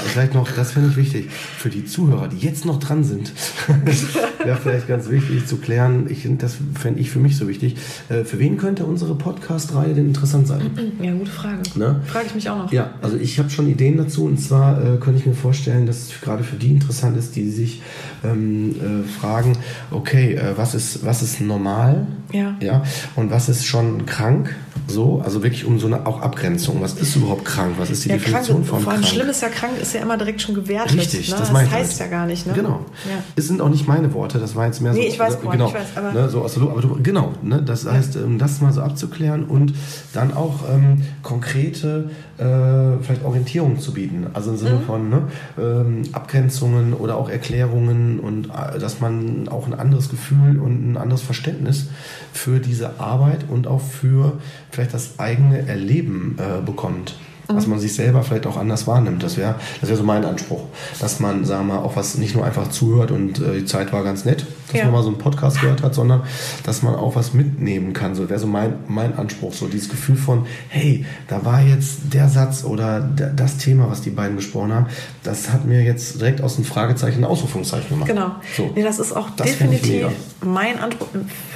[0.07, 1.29] vielleicht noch, das finde ich wichtig.
[1.31, 3.31] Für die Zuhörer, die jetzt noch dran sind,
[4.43, 7.75] wäre vielleicht ganz wichtig zu klären, ich, das fände ich für mich so wichtig.
[8.09, 9.15] Äh, für wen könnte unsere
[9.53, 10.71] Podcast-Reihe denn interessant sein?
[11.01, 11.57] Ja, gute Frage.
[11.75, 12.01] Ne?
[12.07, 12.71] Frage ich mich auch noch.
[12.71, 15.97] Ja, also ich habe schon Ideen dazu und zwar äh, könnte ich mir vorstellen, dass
[16.09, 17.81] es gerade für die interessant ist, die sich
[18.23, 19.53] ähm, äh, fragen,
[19.91, 22.55] okay, äh, was ist was ist normal, Ja.
[22.61, 22.83] ja,
[23.15, 24.55] und was ist schon krank,
[24.87, 26.81] so, also wirklich um so eine auch Abgrenzung.
[26.81, 27.75] Was ist überhaupt krank?
[27.77, 29.13] Was ist die Ja, krank, Definition von vor allem krank?
[29.13, 30.97] schlimm ist ja krank, ist ja immer direkt schon gewertet.
[30.97, 31.35] Richtig, ne?
[31.39, 32.45] das das heißt ja gar nicht.
[32.47, 32.53] Ne?
[32.53, 32.85] Genau.
[33.05, 33.23] Ja.
[33.35, 34.99] Es sind auch nicht meine Worte, das war jetzt mehr so.
[34.99, 36.99] Nee, ich weiß, äh, genau, ich weiß, aber- ne, so aus der Luft, aber du,
[37.01, 39.73] genau, ne, das heißt, ähm, das mal so abzuklären und
[40.13, 44.27] dann auch ähm, konkrete äh, vielleicht Orientierung zu bieten.
[44.33, 44.59] Also im Mhm.
[44.59, 45.27] Sinne von ne,
[45.59, 50.97] ähm, Abgrenzungen oder auch Erklärungen und äh, dass man auch ein anderes Gefühl und ein
[50.97, 51.87] anderes Verständnis
[52.33, 54.33] für diese Arbeit und auch für
[54.71, 57.15] vielleicht das eigene Erleben äh, bekommt.
[57.49, 57.55] Mhm.
[57.55, 59.21] Dass man sich selber vielleicht auch anders wahrnimmt.
[59.21, 60.63] Das wäre das wär so mein Anspruch.
[60.99, 63.91] Dass man, sagen wir mal, auch was nicht nur einfach zuhört und äh, die Zeit
[63.91, 64.85] war ganz nett, dass Ja.
[64.85, 66.23] man mal so einen Podcast gehört hat, sondern
[66.65, 68.15] dass man auch was mitnehmen kann.
[68.15, 69.53] So wäre so mein, mein Anspruch.
[69.53, 74.01] So dieses Gefühl von, hey, da war jetzt der Satz oder der, das Thema, was
[74.01, 74.87] die beiden besprochen haben,
[75.23, 78.09] das hat mir jetzt direkt aus dem Fragezeichen ein Ausrufungszeichen gemacht.
[78.09, 78.31] Genau.
[78.57, 78.71] So.
[78.75, 80.07] Nee, das ist auch Das definitiv
[80.43, 81.07] mein Anspruch.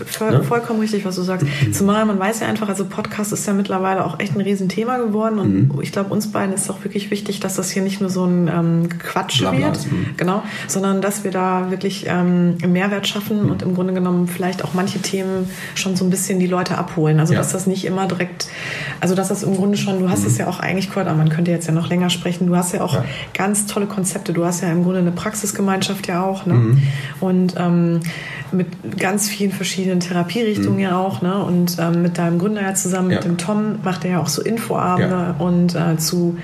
[0.01, 0.43] F- Ne?
[0.43, 1.45] Vollkommen richtig, was du sagst.
[1.71, 5.39] Zumal man weiß ja einfach, also Podcast ist ja mittlerweile auch echt ein Riesenthema geworden
[5.39, 5.81] und Mhm.
[5.81, 8.47] ich glaube, uns beiden ist auch wirklich wichtig, dass das hier nicht nur so ein
[8.47, 10.05] ähm, Quatsch Blabla wird, mhm.
[10.17, 12.71] genau, sondern dass wir da wirklich ähm, einen
[13.07, 13.51] Schaffen Mhm.
[13.51, 17.19] und im Grunde genommen vielleicht auch manche Themen schon so ein bisschen die Leute abholen.
[17.19, 17.39] Also Ja.
[17.39, 18.47] dass das nicht immer direkt,
[18.99, 21.29] also dass das im Grunde schon, du hast es ja auch eigentlich, Kurt, aber man
[21.29, 22.99] könnte jetzt ja noch länger sprechen, du hast ja auch Mhm.
[22.99, 23.05] Ja.
[23.33, 24.33] ganz tolle Konzepte.
[24.33, 26.53] Du hast ja im Grunde eine Praxisgemeinschaft ja auch, ne?
[26.53, 26.81] Mhm.
[27.19, 27.99] Und ähm,
[28.51, 31.37] mit ganz vielen verschiedenen Therapierichtungen ja auch, ne?
[31.43, 33.11] Und ähm, mit deinem Gründer ja zusammen, Mhm.
[33.11, 33.17] Ja.
[33.19, 36.37] mit dem Tom, macht er ja auch so Infoabende und äh, zu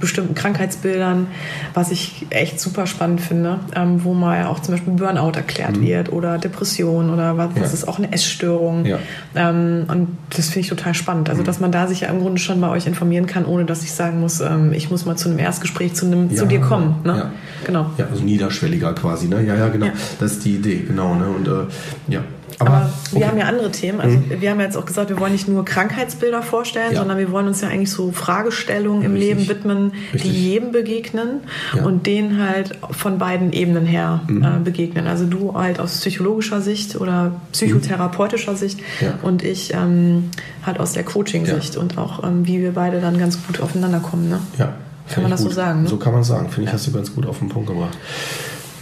[0.00, 1.26] bestimmten Krankheitsbildern,
[1.74, 5.80] was ich echt super spannend finde, ähm, wo mal ja auch zum Beispiel Burnout erklärt
[5.80, 7.56] wird oder Depression oder was, Mhm.
[7.56, 7.62] Ja.
[7.62, 8.86] was ist auch eine Essstörung.
[8.86, 8.98] Ja.
[9.34, 11.28] Ähm, und das finde ich total spannend.
[11.28, 11.32] Mhm.
[11.32, 13.82] Also, dass man da sich ja im Grunde schon bei euch informieren kann, ohne dass
[13.84, 16.60] ich sagen muss, ähm, ich muss mal zu einem Erstgespräch zu, einem, zu Ja, dir
[16.60, 16.96] kommen.
[17.04, 17.16] Ne?
[17.16, 17.30] ja.
[17.66, 17.90] Genau.
[17.98, 19.42] Ja, also niederschwelliger quasi, ne?
[19.44, 19.88] Ja, ja, genau.
[20.18, 21.26] Das ist die Idee, genau, ne?
[21.28, 22.20] Und äh, ja.
[22.60, 23.24] Aber, wir okay.
[23.24, 23.28] Mhm.
[23.30, 24.00] haben ja andere Themen.
[24.00, 26.98] Also wir haben ja jetzt auch gesagt, wir wollen nicht nur Krankheitsbilder vorstellen, Ja.
[27.00, 29.28] sondern wir wollen uns ja eigentlich so Fragestellungen im Richtig.
[29.36, 30.30] Leben widmen, Richtig.
[30.32, 31.40] die jedem begegnen
[31.74, 31.80] Ja.
[31.80, 31.86] Mhm.
[31.86, 35.06] und denen halt von beiden Ebenen her äh, begegnen.
[35.06, 39.14] Also du halt aus psychologischer Sicht oder psychotherapeutischer Sicht Ja.
[39.22, 40.30] und ich ähm,
[40.66, 44.28] halt aus der Coaching-Sicht und auch ähm, wie wir beide dann ganz gut aufeinander kommen.
[44.28, 44.38] Ne?
[44.58, 44.74] Ja.
[45.12, 45.54] Kann man das so gut.
[45.56, 45.88] sagen, ne?
[45.88, 46.50] So kann man sagen.
[46.50, 47.96] Finde ich, hast du ganz gut auf den Punkt gebracht.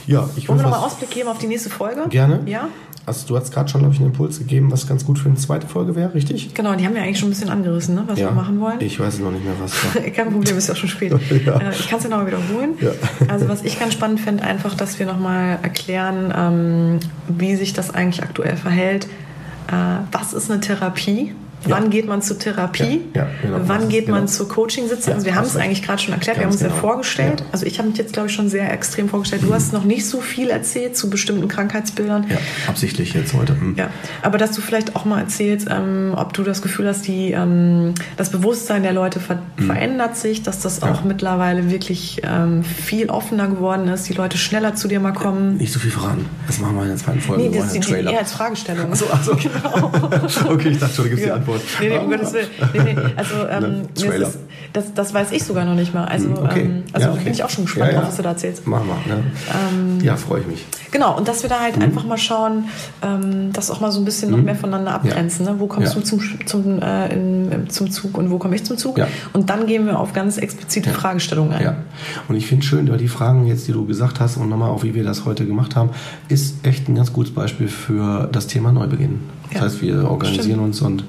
[0.08, 2.06] Ja, ich Wollen wir nochmal Ausblick geben auf die nächste Folge?
[2.08, 2.40] Gerne.
[2.46, 2.68] Ja?
[3.04, 5.36] Also, du hast gerade schon, glaube ich, einen Impuls gegeben, was ganz gut für eine
[5.36, 6.52] zweite Folge wäre, richtig?
[6.54, 8.80] Genau, die haben wir eigentlich schon ein bisschen angerissen, ne, was wir machen wollen.
[8.80, 9.72] Ich weiß noch nicht mehr, was.
[10.14, 11.12] Kein Problem, ist ja auch schon spät.
[11.46, 11.58] Ja.
[11.58, 12.70] Äh, Ich kann es ja nochmal wiederholen.
[12.80, 12.90] Ja.
[13.28, 17.94] Also was ich ganz spannend finde, einfach, dass wir nochmal erklären, ähm, wie sich das
[17.94, 19.06] eigentlich aktuell verhält.
[19.68, 19.72] Äh,
[20.12, 21.34] Was ist eine Therapie?
[21.66, 21.76] Ja.
[21.76, 23.02] Wann geht man zur Therapie?
[23.14, 23.58] Ja, ja, genau.
[23.66, 24.30] Wann geht man genau.
[24.32, 25.14] zur Coaching-Sitzung?
[25.14, 26.80] Also wir haben es eigentlich gerade schon erklärt, wir haben Ganz uns ja genau.
[26.80, 27.44] vorgestellt.
[27.52, 29.42] Also ich habe mich jetzt, glaube ich, schon sehr extrem vorgestellt.
[29.42, 32.26] Du hast noch nicht so viel erzählt zu bestimmten Krankheitsbildern.
[32.30, 33.52] Ja, absichtlich jetzt heute.
[33.58, 33.74] Hm.
[33.76, 33.90] Ja,
[34.22, 37.94] aber dass du vielleicht auch mal erzählst, ähm, ob du das Gefühl hast, die, ähm,
[38.16, 40.88] das Bewusstsein der Leute ver verändert sich, dass das Mhm.
[40.88, 45.56] Auch mittlerweile wirklich ähm, viel offener geworden ist, die Leute schneller zu dir mal kommen.
[45.56, 46.26] Nicht so viel verraten.
[46.46, 47.42] Das machen wir in der zweiten Folge.
[47.42, 48.12] Nee, das ist die, Trailer.
[48.12, 48.92] eher als Fragestellung.
[48.92, 49.32] Achso, achso.
[50.48, 51.34] okay, ich dachte schon, du gibst die Ja.
[51.34, 51.47] Antwort.
[51.80, 52.10] Nee, nee, um.
[52.10, 52.46] Gottes Willen.
[52.74, 54.28] Nee, nee, also, ähm, Ne, das, Trailer.
[54.28, 54.38] ist,
[54.72, 56.04] das, das weiß ich sogar noch nicht mal.
[56.04, 56.60] Also, Hm, okay.
[56.62, 57.24] ähm, also Ja, okay.
[57.24, 58.00] bin ich auch schon gespannt Ja, ja.
[58.00, 58.66] drauf, was du da erzählst.
[58.66, 59.14] Machen wir.
[59.14, 59.22] Ne?
[59.72, 60.64] Ähm, ja, freue ich mich.
[60.90, 61.82] Genau, und dass wir da halt Mhm.
[61.82, 62.64] einfach mal schauen,
[63.02, 65.44] ähm, das auch mal so ein bisschen noch mehr voneinander abgrenzen.
[65.44, 65.54] Ne?
[65.58, 68.98] Wo kommst du zum, zum, äh, in, zum Zug und wo komme ich zum Zug?
[69.32, 71.62] Und dann gehen wir auf ganz explizite Fragestellungen ein.
[71.64, 71.76] Ja,
[72.28, 74.82] und ich finde schön, weil die Fragen jetzt, die du gesagt hast und nochmal auch
[74.82, 75.90] wie wir das heute gemacht haben,
[76.28, 79.20] ist echt ein ganz gutes Beispiel für das Thema Neubeginn.
[79.52, 80.60] Das heißt, wir organisieren Stimmt.
[80.62, 81.04] uns und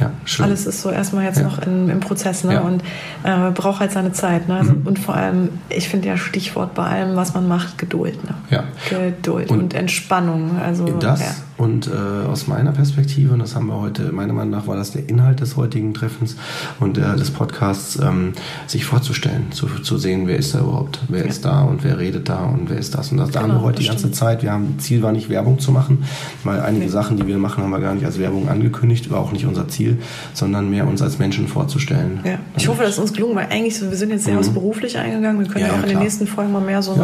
[0.00, 0.44] ja, schön.
[0.46, 1.44] Alles ist so erstmal jetzt Ja.
[1.44, 2.54] noch in, im Prozess ne?
[2.54, 2.60] Ja.
[2.60, 2.66] Mhm.
[2.66, 2.82] und
[3.24, 4.48] äh, braucht halt seine Zeit.
[4.48, 4.56] Ne?
[4.56, 8.22] Also, Und vor allem, ich finde ja Stichwort bei allem, was man macht, Geduld.
[8.24, 8.34] Ne?
[8.50, 8.64] Ja.
[8.90, 10.58] Geduld und, Und Entspannung.
[10.64, 11.42] Also, Das.
[11.58, 14.92] Und äh, aus meiner Perspektive, und das haben wir heute, meiner Meinung nach war das
[14.92, 16.36] der Inhalt des heutigen Treffens
[16.80, 18.32] und äh, des Podcasts, ähm,
[18.66, 22.28] sich vorzustellen, zu, zu sehen, wer ist da überhaupt, wer ist da und wer redet
[22.28, 23.10] da und wer ist das.
[23.12, 24.16] Und das, da haben Genau, wir heute die das ganze stimmt.
[24.16, 26.04] Zeit, wir haben, Ziel war nicht Werbung zu machen,
[26.44, 26.90] weil einige Nee.
[26.90, 29.68] Sachen, die wir machen, haben wir gar nicht als Werbung angekündigt, war auch nicht unser
[29.68, 29.98] Ziel.
[30.34, 32.20] Sondern mehr uns als Menschen vorzustellen.
[32.24, 32.38] Ja.
[32.56, 34.40] Ich hoffe, dass es uns gelungen, weil eigentlich so, wir sind jetzt sehr mhm.
[34.40, 35.40] aufs Berufliche eingegangen.
[35.40, 36.94] Wir können ja, ja auch in den nächsten Folgen mal mehr so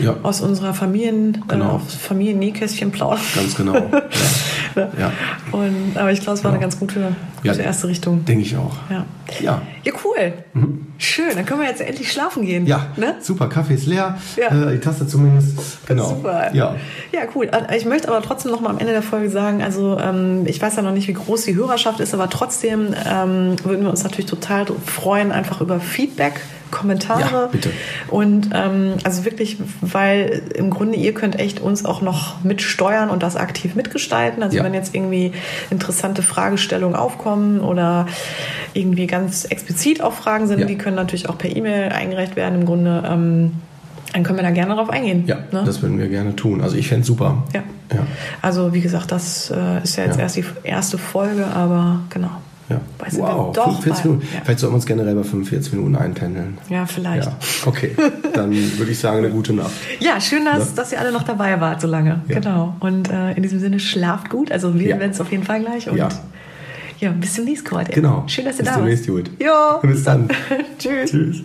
[0.00, 1.76] ja, aus unserer Familien, äh, genau.
[1.76, 3.20] äh, Familiennähkästchen plaudern.
[3.34, 3.74] Ganz genau.
[4.76, 5.12] ja.
[5.52, 8.24] Und, aber ich glaube, es war eine ganz gute, gute erste Richtung.
[8.24, 8.76] Denke ich auch.
[8.90, 9.04] Ja,
[9.40, 9.62] ja.
[9.84, 10.32] ja cool.
[10.54, 10.86] Mhm.
[10.98, 12.66] Schön, dann können wir jetzt endlich schlafen gehen.
[12.66, 13.16] Ja, ne?
[13.20, 13.48] super.
[13.48, 14.18] Kaffee ist leer.
[14.36, 15.58] Äh, die Tasse zumindest.
[15.86, 16.08] Genau.
[16.08, 16.54] Super.
[16.54, 16.76] Ja.
[17.12, 17.50] ja, cool.
[17.50, 20.60] Äh, ich möchte aber trotzdem noch mal am Ende der Folge sagen, also ähm, ich
[20.60, 24.04] weiß ja noch nicht, wie groß die Hörerschaft ist, aber trotzdem ähm, würden wir uns
[24.04, 26.40] natürlich total freuen, einfach über Feedback
[26.70, 27.20] Kommentare.
[27.20, 27.70] Ja, bitte.
[28.08, 33.22] Und ähm, also wirklich, weil im Grunde ihr könnt echt uns auch noch mitsteuern und
[33.22, 34.42] das aktiv mitgestalten.
[34.42, 34.64] Also ja.
[34.64, 35.32] wenn jetzt irgendwie
[35.70, 38.06] interessante Fragestellungen aufkommen oder
[38.74, 40.66] irgendwie ganz explizit auch Fragen sind, ja.
[40.66, 42.60] die können natürlich auch per E-Mail eingereicht werden.
[42.60, 43.52] Im Grunde ähm,
[44.12, 45.24] dann können wir da gerne darauf eingehen.
[45.26, 45.62] Ja, ne?
[45.64, 46.60] das würden wir gerne tun.
[46.60, 47.44] Also ich fände es super.
[47.54, 47.62] Ja.
[47.92, 48.06] ja.
[48.42, 52.30] Also wie gesagt, das äh, ist ja jetzt erst die erste Folge, aber genau.
[52.70, 52.80] Ja.
[53.18, 54.28] wow, doch 45 Minuten.
[54.32, 54.40] Ja.
[54.44, 56.58] Vielleicht sollten wir uns generell bei 45 Minuten einpendeln.
[56.68, 57.26] Ja, vielleicht.
[57.26, 57.36] Ja.
[57.66, 57.96] Okay,
[58.34, 59.72] dann würde ich sagen, eine gute Nacht.
[59.98, 60.76] Ja, schön, dass, ja?
[60.76, 62.22] dass ihr alle noch dabei wart so lange.
[62.28, 62.36] Ja.
[62.36, 62.76] Genau.
[62.78, 64.52] Und äh, in diesem Sinne, schlaft gut.
[64.52, 65.90] Also wir werden es auf jeden Fall gleich.
[65.90, 66.08] Und ja.
[67.00, 67.84] ja, bis zum nächsten Mal.
[67.84, 68.24] Genau.
[68.28, 68.86] Schön, dass ihr bis da wart.
[68.86, 69.46] Bis zum nächsten Mal.
[69.46, 69.78] Ja.
[69.82, 70.28] Bis dann.
[70.78, 71.10] Tschüss.
[71.10, 71.42] Tschüss.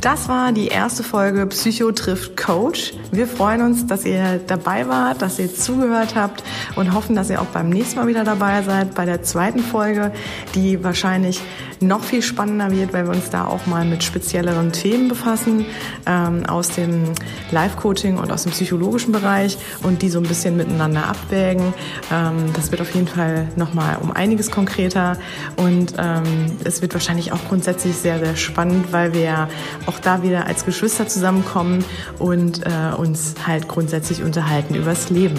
[0.00, 2.94] Das war die erste Folge Psycho trifft Coach.
[3.12, 6.42] Wir freuen uns, dass ihr dabei wart, dass ihr zugehört habt
[6.74, 10.10] und hoffen, dass ihr auch beim nächsten Mal wieder dabei seid bei der zweiten Folge,
[10.54, 11.42] die wahrscheinlich
[11.80, 15.64] noch viel spannender wird, weil wir uns da auch mal mit spezielleren Themen befassen
[16.06, 17.12] ähm, aus dem
[17.50, 21.72] Live-Coaching und aus dem psychologischen Bereich und die so ein bisschen miteinander abwägen.
[22.12, 25.16] Ähm, das wird auf jeden Fall nochmal um einiges konkreter
[25.56, 26.24] und ähm,
[26.64, 29.48] es wird wahrscheinlich auch grundsätzlich sehr, sehr spannend, weil wir
[29.90, 31.84] auch da wieder als Geschwister zusammenkommen
[32.20, 35.34] und äh, uns halt grundsätzlich unterhalten übers Leben.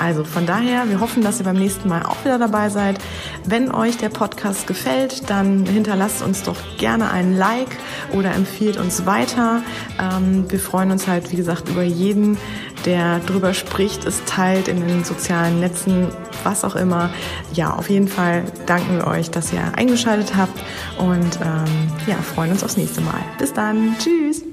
[0.00, 3.00] Also von daher, wir hoffen, dass ihr beim nächsten Mal auch wieder dabei seid.
[3.44, 7.76] Wenn euch der Podcast gefällt, dann hinterlasst uns doch gerne einen Like
[8.12, 9.62] oder empfiehlt uns weiter.
[10.00, 12.38] Ähm, wir freuen uns halt, wie gesagt, über jeden,
[12.84, 16.08] der drüber spricht, es teilt in den sozialen Netzen,
[16.44, 17.10] was auch immer.
[17.52, 20.58] Ja, auf jeden Fall danken wir euch, dass ihr eingeschaltet habt
[20.98, 23.20] und ähm, ja, freuen uns aufs nächste Mal.
[23.38, 23.96] Bis dann.
[23.98, 24.47] Tschüss.